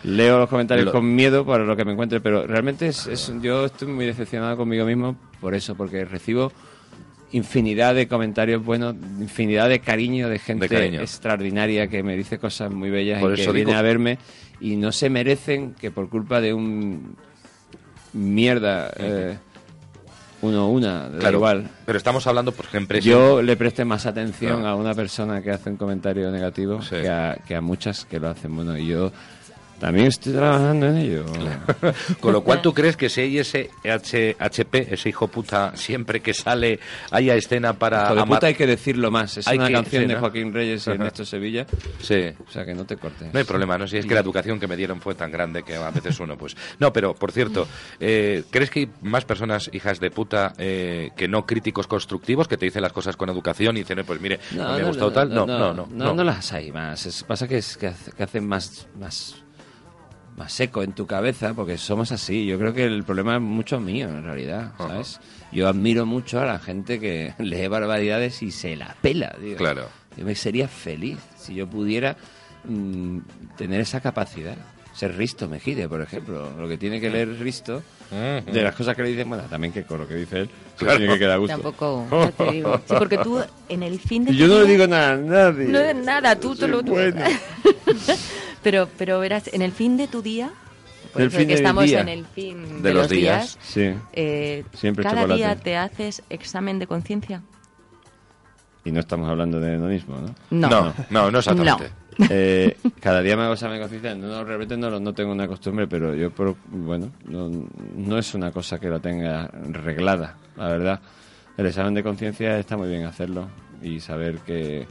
[0.03, 3.31] leo los comentarios Lo- con miedo para lo que me encuentre, pero realmente es, es-
[3.41, 6.51] yo estoy muy decepcionado conmigo mismo por eso, porque recibo
[7.31, 11.01] infinidad de comentarios buenos, infinidad de cariño de gente cariño.
[11.01, 14.17] extraordinaria que me dice cosas muy bellas Por y que viene digo- a verme
[14.61, 17.15] y no se merecen que por culpa de un
[18.13, 19.37] mierda eh,
[20.41, 21.69] uno una, da Claro, igual.
[21.85, 24.67] Pero estamos hablando, por ejemplo, Yo le preste más atención Claro.
[24.67, 28.29] a una persona que hace un comentario negativo que, a, que a muchas que lo
[28.29, 28.77] hacen bueno.
[28.77, 29.11] Y yo
[29.79, 31.25] también estoy trabajando en ello.
[32.19, 33.69] Con lo cual, ¿tú crees que si ese
[34.39, 36.79] HP, ese hijo puta, siempre que sale,
[37.11, 39.37] haya escena para Hijo de amar- puta hay que decirlo más.
[39.37, 40.15] Es Hay una que- canción sí, de.
[40.15, 40.89] Joaquín Reyes y.
[40.91, 41.65] Ernesto Sevilla.
[42.01, 42.31] Sí.
[42.47, 43.31] O sea, que no te cortes.
[43.33, 43.87] No hay problema, ¿no?
[43.87, 46.37] Si es que la educación que me dieron fue tan grande que a veces uno,
[46.37, 46.55] pues...
[46.79, 47.67] No, pero, por cierto,
[47.99, 52.57] eh, ¿crees que hay más personas hijas de puta eh, que no críticos constructivos que
[52.57, 55.11] te dicen las cosas con educación y dicen, "Eh, pues mire, no, me ha gustado
[55.11, 55.33] tal?
[55.33, 55.87] No, no, no.
[55.91, 57.05] no, no las hay más.
[57.05, 59.35] Es- pasa que, es, que, hace- que hacen más, más,
[60.37, 62.45] más seco en tu cabeza porque somos así.
[62.45, 65.19] Yo creo que el problema es mucho mío, en realidad, ¿sabes?
[65.51, 69.57] Yo admiro mucho a la gente que lee barbaridades y se la pela, tío.
[69.57, 69.87] Claro.
[70.15, 72.15] Yo me sería feliz si yo pudiera
[72.65, 73.17] mm,
[73.57, 74.55] tener esa capacidad.
[74.93, 76.51] Ser Risto Mejide, por ejemplo.
[76.59, 79.83] Lo que tiene que leer Risto, de las cosas que le dicen, bueno, también que
[79.83, 80.97] con lo que dice él, se Claro.
[80.97, 81.53] tiene que quedar a gusto.
[81.55, 82.77] Tampoco, ya te digo.
[82.87, 85.65] Sí, porque tú en el fin de yo no le digo nada a nadie.
[85.65, 86.81] No, nada, tú te lo...
[86.81, 87.21] bueno.
[88.63, 90.51] pero, pero verás, en el fin de tu día,
[91.13, 92.01] Por fin que estamos día.
[92.01, 93.41] en el fin De de, los los días.
[93.53, 93.57] días.
[93.61, 93.91] Sí.
[94.13, 95.37] eh, Siempre cada chocolate.
[95.37, 97.41] día te haces examen de conciencia.
[98.85, 100.35] Y no estamos hablando de hedonismo, ¿no?
[100.49, 100.69] No.
[100.69, 101.89] No, no, no exactamente.
[102.31, 104.15] Eh, cada día me hago examen de conciencia.
[104.15, 107.47] No, realmente no, lo- no tengo una costumbre, pero yo, por- bueno, no,
[107.95, 110.99] no es una cosa que lo tenga reglada, la verdad.
[111.57, 113.49] El examen de conciencia está muy bien hacerlo
[113.83, 114.87] y saber qué,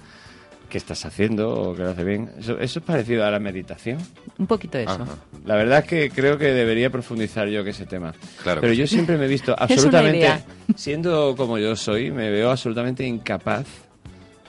[0.68, 2.30] qué estás haciendo o qué lo hace bien.
[2.38, 3.98] Eso, eso es parecido a la meditación.
[4.38, 4.90] Un poquito eso.
[4.90, 5.04] Ajá.
[5.44, 8.14] La verdad es que creo que debería profundizar yo que ese tema.
[8.42, 8.94] Claro Pero que yo sí.
[8.94, 10.28] siempre me he visto absolutamente,
[10.76, 13.66] siendo como yo soy, me veo absolutamente incapaz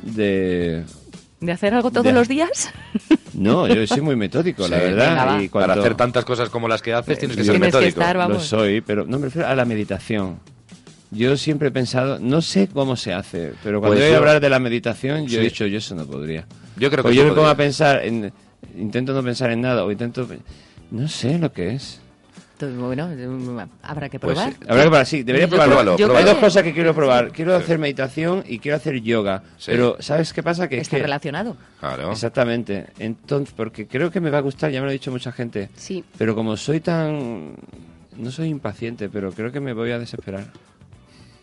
[0.02, 0.84] de...
[1.40, 2.14] ¿De hacer algo todos Ya.
[2.14, 2.72] los días?
[3.34, 4.84] No, yo soy muy metódico, la Sí.
[4.86, 5.10] verdad.
[5.28, 7.70] Venga, y cuando- Para hacer tantas cosas como las que haces tienes que ser Tienes
[7.72, 8.02] que metódico.
[8.02, 10.40] estar, Lo soy, pero no me refiero a la meditación.
[11.12, 14.18] Yo siempre he pensado, no sé cómo se hace, pero cuando Pues voy a yo-
[14.18, 15.38] hablar de la meditación, yo Sí.
[15.38, 16.46] he dicho, yo eso no podría.
[16.78, 18.32] Yo creo que o sí yo me pongo a pensar, en,
[18.78, 20.28] intento no pensar en nada, o intento...
[20.92, 22.00] No sé lo que es.
[22.54, 23.08] Entonces, bueno,
[23.84, 24.54] habrá que Pues probar.
[24.54, 24.60] sí.
[24.68, 25.98] Habrá que probar, sí, debería Yo probarlo.
[25.98, 27.32] yo Hay dos que- cosas que quiero probar.
[27.32, 29.44] Quiero hacer meditación y quiero hacer yoga.
[29.58, 29.72] Sí.
[29.72, 30.68] Pero, ¿sabes qué pasa?
[30.68, 31.04] Que es Está que...
[31.04, 31.56] relacionado.
[31.80, 32.12] Claro.
[32.12, 32.88] Exactamente.
[33.00, 35.70] Entonces, porque creo que me va a gustar, ya me lo ha dicho mucha gente.
[35.76, 36.04] Sí.
[36.18, 37.54] Pero como soy tan...
[38.18, 40.46] No soy impaciente, pero creo que me voy a desesperar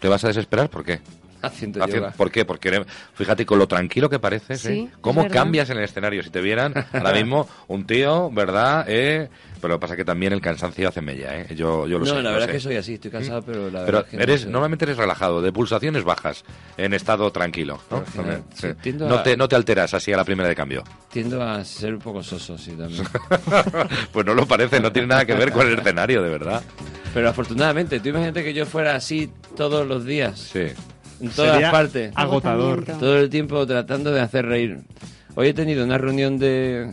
[0.00, 0.68] ¿Te vas a desesperar?
[0.70, 1.00] ¿Por qué?
[1.42, 2.16] haciendo Haciendo- yoga.
[2.16, 2.46] ¿Por qué?
[2.46, 4.88] Porque fíjate con lo tranquilo que pareces, Sí, ¿eh?
[5.02, 6.22] ¿Cómo cambias en el escenario?
[6.22, 8.86] Si te vieran ahora mismo un tío, ¿verdad?
[8.88, 9.28] Eh,
[9.60, 11.54] pero lo que pasa es que también el cansancio hace mella, ¿eh?
[11.54, 12.14] Yo, yo lo no, sé.
[12.14, 12.50] la lo verdad sé.
[12.52, 14.86] es que soy así, estoy cansado, pero la Pero verdad es que no eres, normalmente
[14.86, 16.44] eres relajado, de pulsaciones bajas,
[16.78, 18.02] en estado tranquilo, ¿no?
[18.06, 18.20] Sí,
[18.54, 18.68] Sí.
[18.80, 20.82] tiendo No a- te, no te alteras así a la primera de cambio.
[21.12, 23.04] Tiendo a ser un poco soso, sí, también.
[24.12, 26.62] pues no lo parece, no tiene nada que ver con el escenario, de verdad.
[27.14, 30.60] Pero afortunadamente, tú imagínate que yo fuera así todos los días, Sí.
[31.20, 32.84] en todas Sería partes, agotador.
[32.84, 34.80] Todo el tiempo tratando de hacer reír.
[35.36, 36.92] Hoy he tenido una reunión de,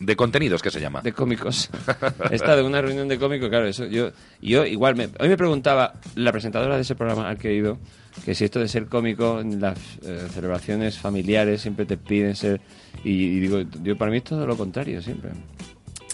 [0.00, 1.00] De contenidos, ¿qué se llama?
[1.02, 1.70] de cómicos.
[2.30, 4.10] He estado en una reunión de cómicos, claro, eso yo
[4.40, 7.78] yo igual me, hoy me preguntaba la presentadora de ese programa al que he ido
[8.24, 12.60] que si esto de ser cómico en las eh, celebraciones familiares siempre te piden ser
[13.04, 15.30] y, y digo, yo para mí es todo lo contrario siempre.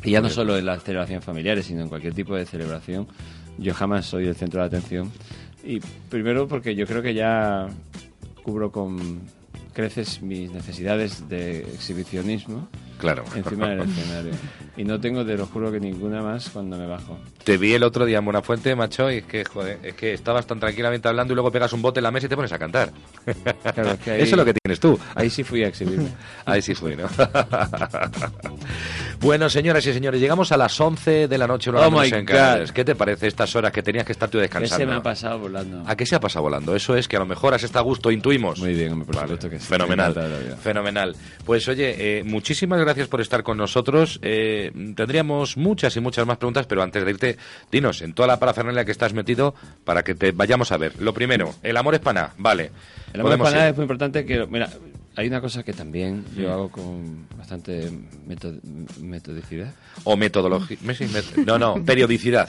[0.02, 3.06] Y ya no solo en las celebraciones familiares, sino en cualquier tipo de celebración,
[3.58, 5.10] yo jamás soy el centro de atención.
[5.64, 5.80] Y
[6.10, 7.68] primero porque yo creo que ya
[8.42, 9.20] cubro con
[9.74, 12.68] creces mis necesidades de exhibicionismo
[12.98, 13.24] Claro.
[13.34, 14.32] encima del escenario.
[14.76, 17.18] Y no tengo, te lo juro, que ninguna más cuando me bajo.
[17.44, 20.46] Te vi el otro día en Buenafuente, macho, y es que, joder, es que estabas
[20.46, 22.58] tan tranquilamente hablando y luego pegas un bote en la mesa y te pones a
[22.58, 22.90] cantar.
[23.74, 24.98] Claro, es que ahí- Eso es lo que tienes tú.
[25.14, 26.08] Ahí sí fui a exhibirme.
[26.46, 27.04] Ahí sí fui, ¿no?
[29.20, 31.70] bueno, señoras y señores, llegamos a las 11 de la noche.
[31.70, 32.70] hora Oh my en God.
[32.72, 34.76] ¿Qué te parece estas horas que tenías que estar tú descansando?
[34.84, 35.82] se me ha pasado volando.
[35.86, 36.74] ¿A qué se ha pasado volando?
[36.76, 38.58] Eso es que a lo mejor has estado a gusto, intuimos.
[38.60, 39.63] Muy bien, por Vale, supuesto que sí.
[39.68, 40.14] Fenomenal,
[40.62, 41.16] fenomenal.
[41.44, 44.18] Pues oye, eh, muchísimas gracias por estar con nosotros.
[44.22, 47.36] Eh, tendríamos muchas y muchas más preguntas, pero antes de irte,
[47.70, 49.54] dinos, en toda la parafernalia que estás metido,
[49.84, 51.00] para que te vayamos a ver.
[51.00, 52.70] Lo primero, el amor es paná, vale.
[53.12, 53.56] El amor ir.
[53.56, 54.46] es muy importante que...
[54.46, 54.68] Mira,
[55.16, 57.88] hay una cosa que también yo hago con bastante
[58.26, 58.58] meto-
[59.00, 59.72] metodicidad.
[60.04, 60.78] O metodología.
[61.46, 62.48] No, no, periodicidad.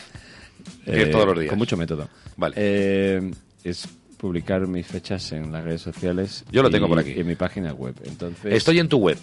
[0.86, 1.50] Eh, todos los días.
[1.50, 2.10] Con mucho método.
[2.38, 2.56] Vale.
[2.58, 3.32] Eh,
[3.64, 6.44] es publicar mis fechas en las redes sociales.
[6.52, 7.14] Yo lo y- tengo por aquí.
[7.16, 7.96] y en mi página web.
[8.06, 9.18] Entonces, Estoy en tu web.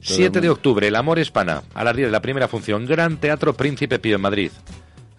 [0.00, 3.52] 7 de octubre, El Amor es Pana, a las 10 la primera función, Gran Teatro
[3.54, 4.50] Príncipe Pío en Madrid.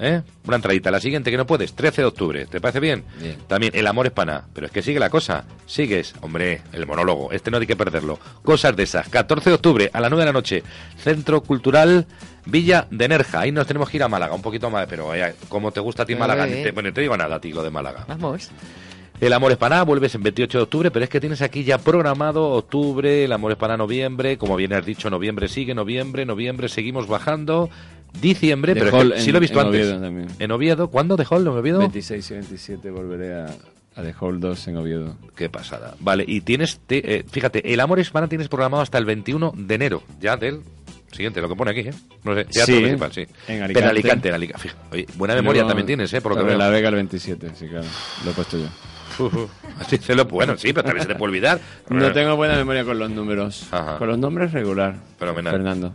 [0.04, 0.24] ¿Eh?
[0.48, 0.90] Una entradita.
[0.90, 2.48] La siguiente que no puedes, 13 de octubre.
[2.48, 3.04] ¿Te parece bien?
[3.22, 3.38] Bien.
[3.48, 4.46] También El Amor es Pana.
[4.52, 5.46] Pero es que sigue la cosa.
[5.68, 7.32] Sigues, hombre, el monólogo.
[7.32, 8.18] Este no hay que perderlo.
[8.42, 9.08] Cosas de esas.
[9.10, 10.64] 14 de octubre, a las 9 de la noche,
[10.98, 12.08] Centro Cultural
[12.48, 13.42] Villa de Nerja.
[13.42, 14.88] Ahí nos tenemos que ir a Málaga, un poquito más.
[14.90, 16.48] Pero eh, como te gusta a ti Málaga.
[16.48, 18.04] Ni te, bueno, no te digo nada a ti lo de Málaga.
[18.08, 18.50] Vamos.
[19.22, 21.78] El Amor es Paná, vuelves en 28 de octubre, pero es que tienes aquí ya
[21.78, 26.68] programado octubre, El Amor es Paná noviembre, como bien has dicho, noviembre sigue, noviembre, noviembre
[26.68, 27.70] seguimos bajando,
[28.20, 29.82] diciembre, The pero es Hall que en- sí lo he visto en antes.
[29.86, 30.28] Oviedo también.
[30.40, 31.80] En Oviedo, ¿cuándo de Hall en Oviedo?
[31.80, 35.16] 26 y 27 volveré a, a The Hall 2 en Oviedo.
[35.36, 35.96] Qué pasada.
[36.00, 39.54] Vale, y tienes, te- eh, fíjate, El Amor es Paná tienes programado hasta el 21
[39.56, 40.62] de enero, ya del
[41.12, 41.94] siguiente, lo que pone aquí, ¿eh?
[42.24, 43.22] No sé, teatro Sí, principal, sí.
[43.22, 43.80] en Pero Alicante.
[43.82, 44.62] en Alicante, en Alicante.
[44.68, 46.22] Fija, oye, buena memoria Luego, también tienes, ¿eh?
[46.22, 46.58] Por lo que veo.
[46.58, 47.86] la Vega el 27, sí, claro.
[48.26, 48.66] Lo he puesto yo.
[49.80, 51.60] Así se lo- bueno, sí, pero también se te puede olvidar.
[51.90, 53.68] No tengo buena memoria con los números.
[53.72, 53.98] Ajá.
[53.98, 54.96] Con los nombres regular.
[55.18, 55.54] Fenomenal.
[55.54, 55.94] Fernando.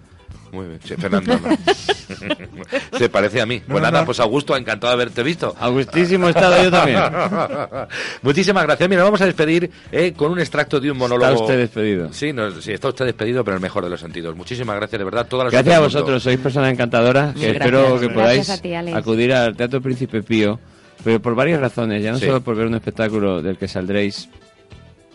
[0.53, 1.39] Muy bien, sí, Fernando.
[1.39, 1.57] ¿no?
[2.99, 3.61] Se parece a mí.
[3.67, 4.07] pues nada, no.
[4.07, 5.55] pues Augusto, encantado de haberte visto.
[5.59, 7.01] Augustísimo he estado yo también.
[8.23, 8.89] Muchísimas gracias.
[8.89, 11.31] Mira, vamos a despedir eh, con un extracto de un monólogo.
[11.31, 12.13] Está usted despedido.
[12.13, 14.37] Sí, no, sí, está usted despedido, pero en el mejor de los sentidos.
[14.37, 15.27] Muchísimas gracias, de verdad.
[15.29, 18.75] Todas las Gracias a vosotros, sois personas encantadoras que espero que Gracias podáis a ti,
[18.75, 20.59] acudir al Teatro Príncipe Pío,
[21.05, 22.27] pero por varias razones, ya no Sí.
[22.27, 24.29] solo por ver un espectáculo del que saldréis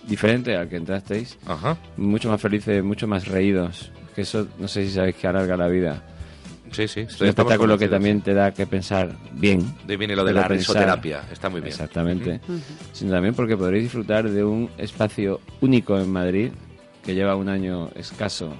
[0.07, 1.77] diferente al que entrasteis, Ajá.
[1.97, 5.67] mucho más felices, mucho más reídos, que eso no sé si sabéis que alarga la
[5.67, 6.03] vida.
[6.71, 7.01] Sí, sí.
[7.01, 9.61] Es un espectáculo que también te da que pensar bien.
[9.85, 11.67] De viene lo de la risoterapia, está muy bien.
[11.73, 12.39] Exactamente.
[12.47, 12.59] Ujú.
[12.93, 16.51] Sino también porque podréis disfrutar de un espacio único en Madrid
[17.03, 18.53] que lleva un año escaso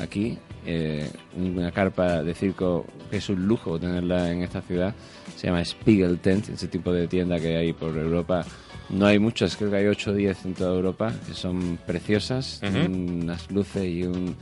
[0.00, 0.38] aquí.
[0.66, 4.94] eh, una carpa de circo que es un lujo tenerla en esta ciudad.
[5.40, 8.44] Se llama Spiegel Tent, ese tipo de tienda que hay por Europa.
[8.90, 12.60] No hay muchas, creo que hay 8 o 10 en toda Europa, que son preciosas,
[12.62, 14.36] unas luces y un,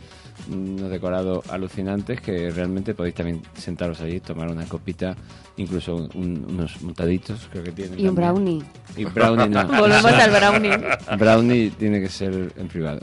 [0.50, 5.14] unos decorados alucinantes que realmente podéis también sentaros allí, tomar una copita,
[5.58, 8.00] incluso un- unos montaditos, creo que tienen.
[8.00, 8.62] Y un brownie.
[8.96, 9.66] Y brownie no.
[9.68, 10.78] Volvemos al brownie.
[11.18, 13.00] Brownie tiene que ser en privado.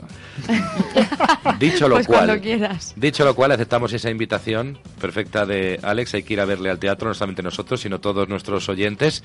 [1.60, 2.92] Dicho lo Pues cual, cuando quieras.
[2.96, 6.14] dicho lo cual, aceptamos esa invitación perfecta de Alex.
[6.14, 9.22] Hay que ir a verle al teatro, no solamente nosotros, sino todos nuestros oyentes.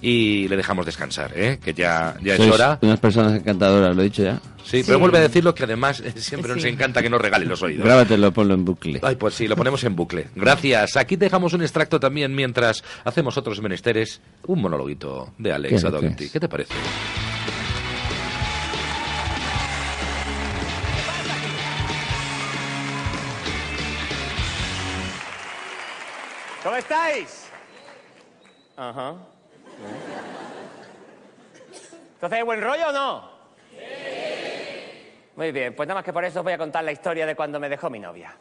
[0.00, 1.58] Y le dejamos descansar, ¿eh?
[1.62, 2.78] que ya, ya es hora.
[2.80, 4.40] unas personas encantadoras, lo he dicho ya.
[4.64, 7.60] Sí, pero vuelve a decirlo que además eh, siempre nos encanta que nos regale los
[7.62, 7.84] oídos.
[7.84, 9.00] Grábatelo, ponlo en bucle.
[9.02, 10.28] Ay, pues sí, lo ponemos en bucle.
[10.36, 10.96] Gracias.
[10.96, 14.20] Aquí dejamos un extracto también mientras hacemos otros menesteres.
[14.46, 16.08] Un monologuito de Alex ¿Qué Adogti.
[16.08, 16.32] dices?
[16.32, 16.74] ¿Qué te parece?
[26.62, 27.43] ¿Cómo estáis?
[28.76, 29.16] Ajá.
[32.14, 33.30] ¿Entonces hay buen rollo o no?
[35.36, 37.34] Muy bien, pues nada más que por eso os voy a contar la historia de
[37.34, 38.34] cuando me dejó mi novia.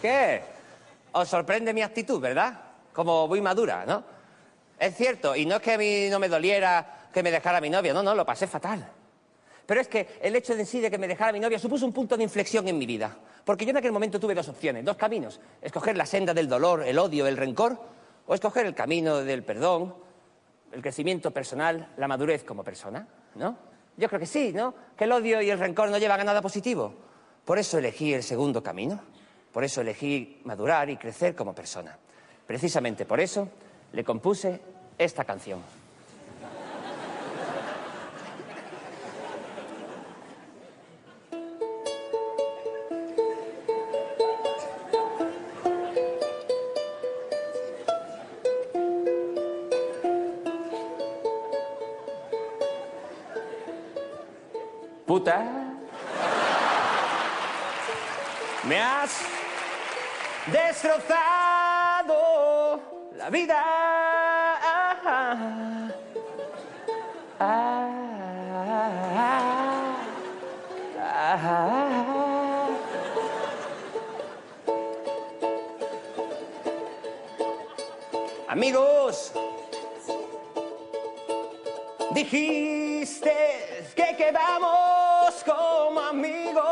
[0.00, 0.42] ¿Qué?
[1.12, 2.58] Os sorprende mi actitud, ¿verdad?
[2.92, 4.04] Como muy madura, ¿no?
[4.78, 7.68] Es cierto, y no es que a mí no me doliera que me dejara mi
[7.68, 8.88] novia, no, no, lo pasé fatal.
[9.66, 11.84] Pero es que el hecho de en sí de que me dejara mi novia supuso
[11.84, 13.14] un punto de inflexión en mi vida.
[13.44, 15.40] Porque yo en aquel momento tuve dos opciones, dos caminos.
[15.60, 17.78] Escoger la senda del dolor, el odio, el rencor,
[18.30, 19.92] o escoger el camino del perdón,
[20.70, 23.04] el crecimiento personal, la madurez como persona,
[23.34, 23.56] ¿no?
[23.96, 24.72] Yo creo que sí, ¿no?
[24.96, 26.94] Que el odio y el rencor no llevan a nada positivo.
[27.44, 29.00] Por eso elegí el segundo camino.
[29.52, 31.98] Por eso elegí madurar y crecer como persona.
[32.46, 33.48] Precisamente por eso
[33.94, 34.60] le compuse
[34.96, 35.60] esta canción.
[58.64, 59.20] Me has
[60.46, 62.16] destrozado
[63.16, 63.62] la vida.
[78.48, 79.32] Amigos,
[82.14, 83.32] dijiste
[83.94, 84.89] que quedamos
[85.50, 86.64] como amigos,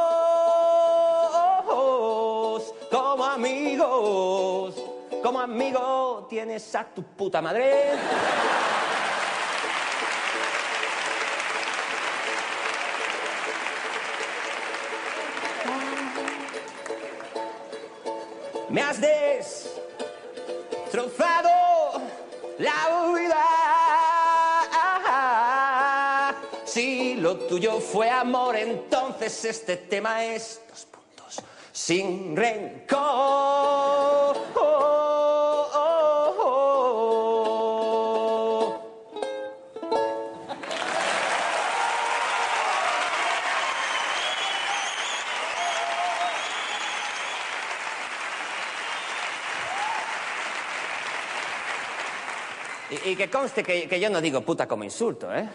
[2.90, 4.74] como amigos,
[5.22, 7.92] como amigo tienes a tu puta madre.
[18.68, 19.00] Me has
[20.84, 21.48] destrozado
[22.58, 23.57] la vida.
[27.28, 31.42] Lo tuyo fue amor, entonces este tema es dos puntos.
[31.72, 34.08] Sin rencor.
[53.04, 55.46] Y, que conste que yo no digo puta como insulto, ¿eh?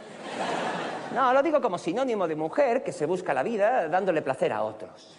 [1.14, 4.64] No, lo digo como sinónimo de mujer que se busca la vida dándole placer a
[4.64, 5.16] otros.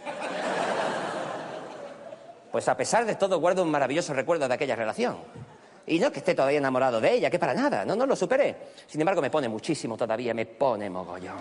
[2.51, 5.19] Pues a pesar de todo guardo un maravilloso recuerdo de aquella relación.
[5.87, 8.57] Y no que esté todavía enamorado de ella, que para nada, no, no lo superé.
[8.87, 11.39] Sin embargo, me pone muchísimo todavía, me pone mogollón.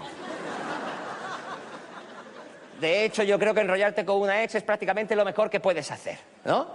[2.80, 5.90] De hecho, yo creo que enrollarte con una ex es prácticamente lo mejor que puedes
[5.90, 6.68] hacer, ¿no?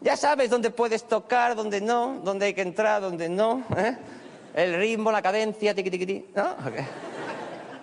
[0.00, 3.96] Ya sabes dónde puedes tocar, dónde no, dónde hay que entrar, dónde no, ¿eh?
[4.54, 6.56] El ritmo, la cadencia, tiqui, tiqui, tiqui, ¿no?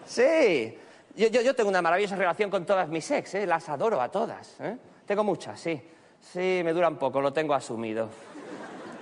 [0.05, 0.77] Sí.
[1.15, 3.45] Yo, yo, yo tengo una maravillosa relación con todas mis ex, ¿eh?
[3.45, 4.77] Las adoro a todas, ¿eh?
[5.05, 5.81] Tengo muchas, sí.
[6.21, 8.07] Sí, me duran poco, lo tengo asumido.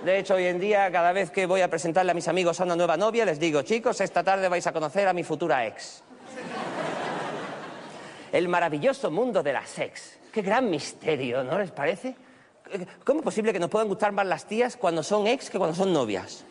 [0.03, 2.63] De hecho, hoy en día, cada vez que voy a presentarle a mis amigos a
[2.63, 6.01] una nueva novia, les digo, chicos, esta tarde vais a conocer a mi futura ex.
[8.31, 10.17] El maravilloso mundo de las ex.
[10.31, 12.15] Qué gran misterio, ¿no les parece?
[13.03, 15.75] ¿Cómo es posible que nos puedan gustar más las tías cuando son ex que cuando
[15.75, 16.45] son novias?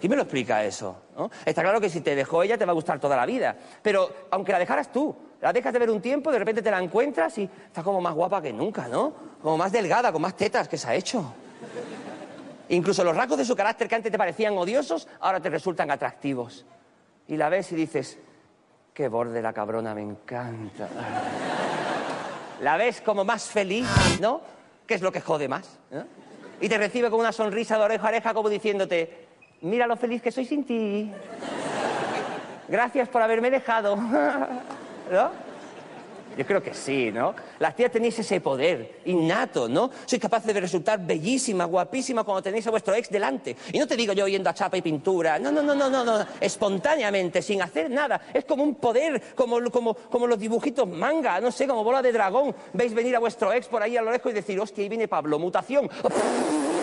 [0.00, 0.96] ¿Quién me lo explica eso?
[1.44, 3.56] Está claro que si te dejó ella te va a gustar toda la vida.
[3.82, 6.82] Pero aunque la dejaras tú, La dejas de ver un tiempo, de repente te la
[6.82, 9.12] encuentras y está como más guapa que nunca, ¿no?
[9.40, 11.32] Como más delgada, con más tetas que se ha hecho.
[12.70, 16.66] Incluso los rasgos de su carácter que antes te parecían odiosos, ahora te resultan atractivos.
[17.28, 18.18] Y la ves y dices,
[18.92, 20.88] qué borde la cabrona, me encanta.
[22.60, 23.86] La ves como más feliz,
[24.20, 24.40] ¿no?
[24.86, 25.78] ¿Qué es lo que jode más?
[25.92, 26.04] ¿no?
[26.60, 29.27] Y te recibe con una sonrisa de oreja a oreja como diciéndote,
[29.62, 31.10] mira lo feliz que soy sin ti.
[32.68, 33.96] Gracias por haberme dejado.
[35.10, 35.48] ¿No?
[36.38, 37.34] Yo creo que sí, ¿no?
[37.58, 39.90] Las tías tenéis ese poder innato, ¿no?
[40.06, 43.56] Sois capaces de resultar bellísimas, guapísimas cuando tenéis a vuestro ex delante.
[43.72, 46.04] Y no te digo yo yendo a chapa y pintura, no, no, no, no, no,
[46.04, 46.24] no.
[46.40, 48.20] espontáneamente, sin hacer nada.
[48.32, 52.12] Es como un poder, como, como, como los dibujitos manga, no sé, como bola de
[52.12, 52.54] dragón.
[52.72, 55.08] Veis venir a vuestro ex por ahí a lo lejos y decir, hostia, ahí viene
[55.08, 55.90] Pablo, mutación.